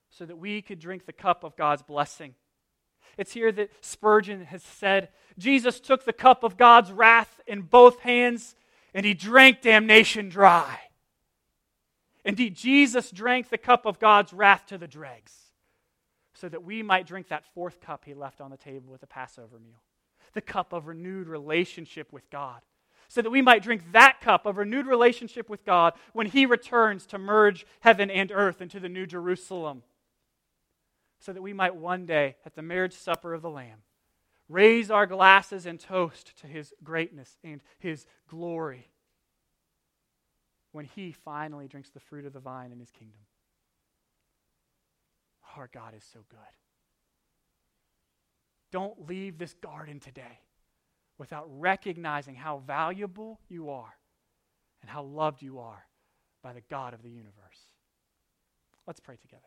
so 0.09 0.25
that 0.25 0.37
we 0.37 0.61
could 0.61 0.79
drink 0.79 1.05
the 1.05 1.13
cup 1.13 1.43
of 1.43 1.57
God's 1.57 1.81
blessing. 1.81 2.35
It's 3.17 3.33
here 3.33 3.51
that 3.51 3.71
Spurgeon 3.81 4.45
has 4.45 4.63
said 4.63 5.09
Jesus 5.37 5.79
took 5.79 6.05
the 6.05 6.13
cup 6.13 6.43
of 6.43 6.55
God's 6.55 6.91
wrath 6.91 7.41
in 7.45 7.61
both 7.61 7.99
hands 7.99 8.55
and 8.93 9.05
he 9.05 9.13
drank 9.13 9.61
damnation 9.61 10.29
dry. 10.29 10.79
Indeed, 12.23 12.55
Jesus 12.55 13.11
drank 13.11 13.49
the 13.49 13.57
cup 13.57 13.85
of 13.85 13.99
God's 13.99 14.31
wrath 14.31 14.67
to 14.67 14.77
the 14.77 14.87
dregs 14.87 15.33
so 16.33 16.47
that 16.47 16.63
we 16.63 16.83
might 16.83 17.07
drink 17.07 17.27
that 17.29 17.45
fourth 17.53 17.81
cup 17.81 18.05
he 18.05 18.13
left 18.13 18.39
on 18.39 18.51
the 18.51 18.57
table 18.57 18.91
with 18.91 19.01
the 19.01 19.07
Passover 19.07 19.59
meal 19.59 19.81
the 20.33 20.41
cup 20.41 20.73
of 20.73 20.87
renewed 20.87 21.27
relationship 21.27 22.11
with 22.11 22.29
God 22.29 22.61
so 23.11 23.21
that 23.21 23.29
we 23.29 23.41
might 23.41 23.61
drink 23.61 23.91
that 23.91 24.21
cup 24.21 24.45
of 24.45 24.55
renewed 24.55 24.87
relationship 24.87 25.49
with 25.49 25.65
God 25.65 25.95
when 26.13 26.27
He 26.27 26.45
returns 26.45 27.05
to 27.07 27.17
merge 27.17 27.65
heaven 27.81 28.09
and 28.09 28.31
earth 28.31 28.61
into 28.61 28.79
the 28.79 28.87
New 28.87 29.05
Jerusalem. 29.05 29.83
So 31.19 31.33
that 31.33 31.41
we 31.41 31.51
might 31.51 31.75
one 31.75 32.05
day, 32.05 32.37
at 32.45 32.55
the 32.55 32.61
marriage 32.61 32.93
supper 32.93 33.33
of 33.33 33.41
the 33.41 33.49
Lamb, 33.49 33.79
raise 34.47 34.89
our 34.89 35.05
glasses 35.05 35.65
and 35.65 35.77
toast 35.77 36.39
to 36.39 36.47
His 36.47 36.73
greatness 36.85 37.37
and 37.43 37.59
His 37.79 38.05
glory 38.29 38.87
when 40.71 40.85
He 40.85 41.11
finally 41.11 41.67
drinks 41.67 41.89
the 41.89 41.99
fruit 41.99 42.25
of 42.25 42.31
the 42.31 42.39
vine 42.39 42.71
in 42.71 42.79
His 42.79 42.91
kingdom. 42.91 43.19
Our 45.57 45.69
God 45.73 45.95
is 45.97 46.05
so 46.13 46.21
good. 46.29 46.39
Don't 48.71 49.07
leave 49.07 49.37
this 49.37 49.53
garden 49.55 49.99
today 49.99 50.39
without 51.17 51.47
recognizing 51.59 52.35
how 52.35 52.59
valuable 52.65 53.39
you 53.49 53.69
are 53.69 53.93
and 54.81 54.89
how 54.89 55.03
loved 55.03 55.41
you 55.41 55.59
are 55.59 55.85
by 56.41 56.53
the 56.53 56.61
God 56.69 56.93
of 56.93 57.03
the 57.03 57.09
universe. 57.09 57.59
Let's 58.87 58.99
pray 58.99 59.17
together. 59.17 59.43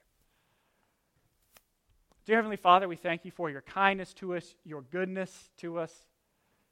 Dear 2.26 2.36
Heavenly 2.36 2.56
Father, 2.56 2.88
we 2.88 2.96
thank 2.96 3.24
you 3.24 3.30
for 3.30 3.50
your 3.50 3.60
kindness 3.62 4.14
to 4.14 4.34
us, 4.34 4.54
your 4.64 4.82
goodness 4.82 5.50
to 5.58 5.78
us. 5.78 5.92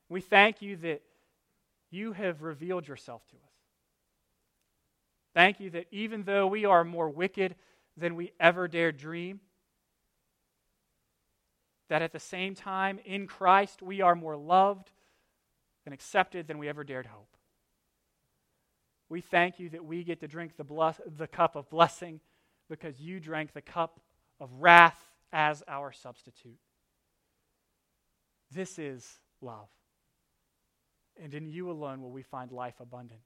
We 0.09 0.21
thank 0.21 0.63
you 0.63 0.77
that 0.77 1.03
you 1.91 2.13
have 2.13 2.43
revealed 2.43 2.89
yourself 2.89 3.27
to 3.29 3.37
us. 3.37 3.53
Thank 5.35 5.61
you 5.61 5.71
that 5.71 5.87
even 5.91 6.25
though 6.25 6.47
we 6.47 6.65
are 6.65 6.85
more 6.85 7.09
wicked 7.09 7.55
than 7.97 8.17
we 8.17 8.33
ever 8.41 8.69
dared 8.69 8.97
dream, 8.97 9.41
that 11.93 12.01
at 12.01 12.11
the 12.11 12.19
same 12.19 12.55
time, 12.55 12.99
in 13.05 13.27
Christ, 13.27 13.83
we 13.83 14.01
are 14.01 14.15
more 14.15 14.35
loved 14.35 14.91
and 15.85 15.93
accepted 15.93 16.49
than 16.49 16.57
we 16.57 16.67
ever 16.67 16.85
dared 16.85 17.05
hope. 17.05 17.37
We 19.11 19.21
thank 19.21 19.61
you 19.61 19.69
that 19.69 19.85
we 19.85 20.03
get 20.03 20.21
to 20.21 20.27
drink 20.27 20.57
the, 20.57 20.65
bless, 20.65 20.99
the 21.19 21.27
cup 21.27 21.55
of 21.55 21.69
blessing 21.69 22.21
because 22.71 22.99
you 22.99 23.21
drank 23.21 23.53
the 23.53 23.61
cup 23.61 24.01
of 24.41 24.49
wrath 24.59 24.99
as 25.35 25.63
our 25.69 25.93
substitute. 25.93 26.57
This 28.51 28.79
is 28.79 29.07
love. 29.43 29.69
And 31.23 31.35
in 31.35 31.47
you 31.47 31.71
alone 31.71 32.01
will 32.01 32.11
we 32.11 32.23
find 32.23 32.53
life 32.53 32.81
abundant. 32.81 33.21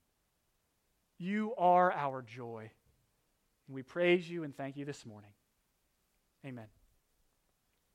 You 1.19 1.55
are 1.57 1.93
our 1.93 2.21
joy. 2.21 2.69
And 3.69 3.77
we 3.77 3.85
praise 3.85 4.29
you 4.29 4.43
and 4.43 4.57
thank 4.57 4.77
you 4.77 4.85
this 4.85 5.07
morning. 5.07 5.31
Amen. 6.45 6.67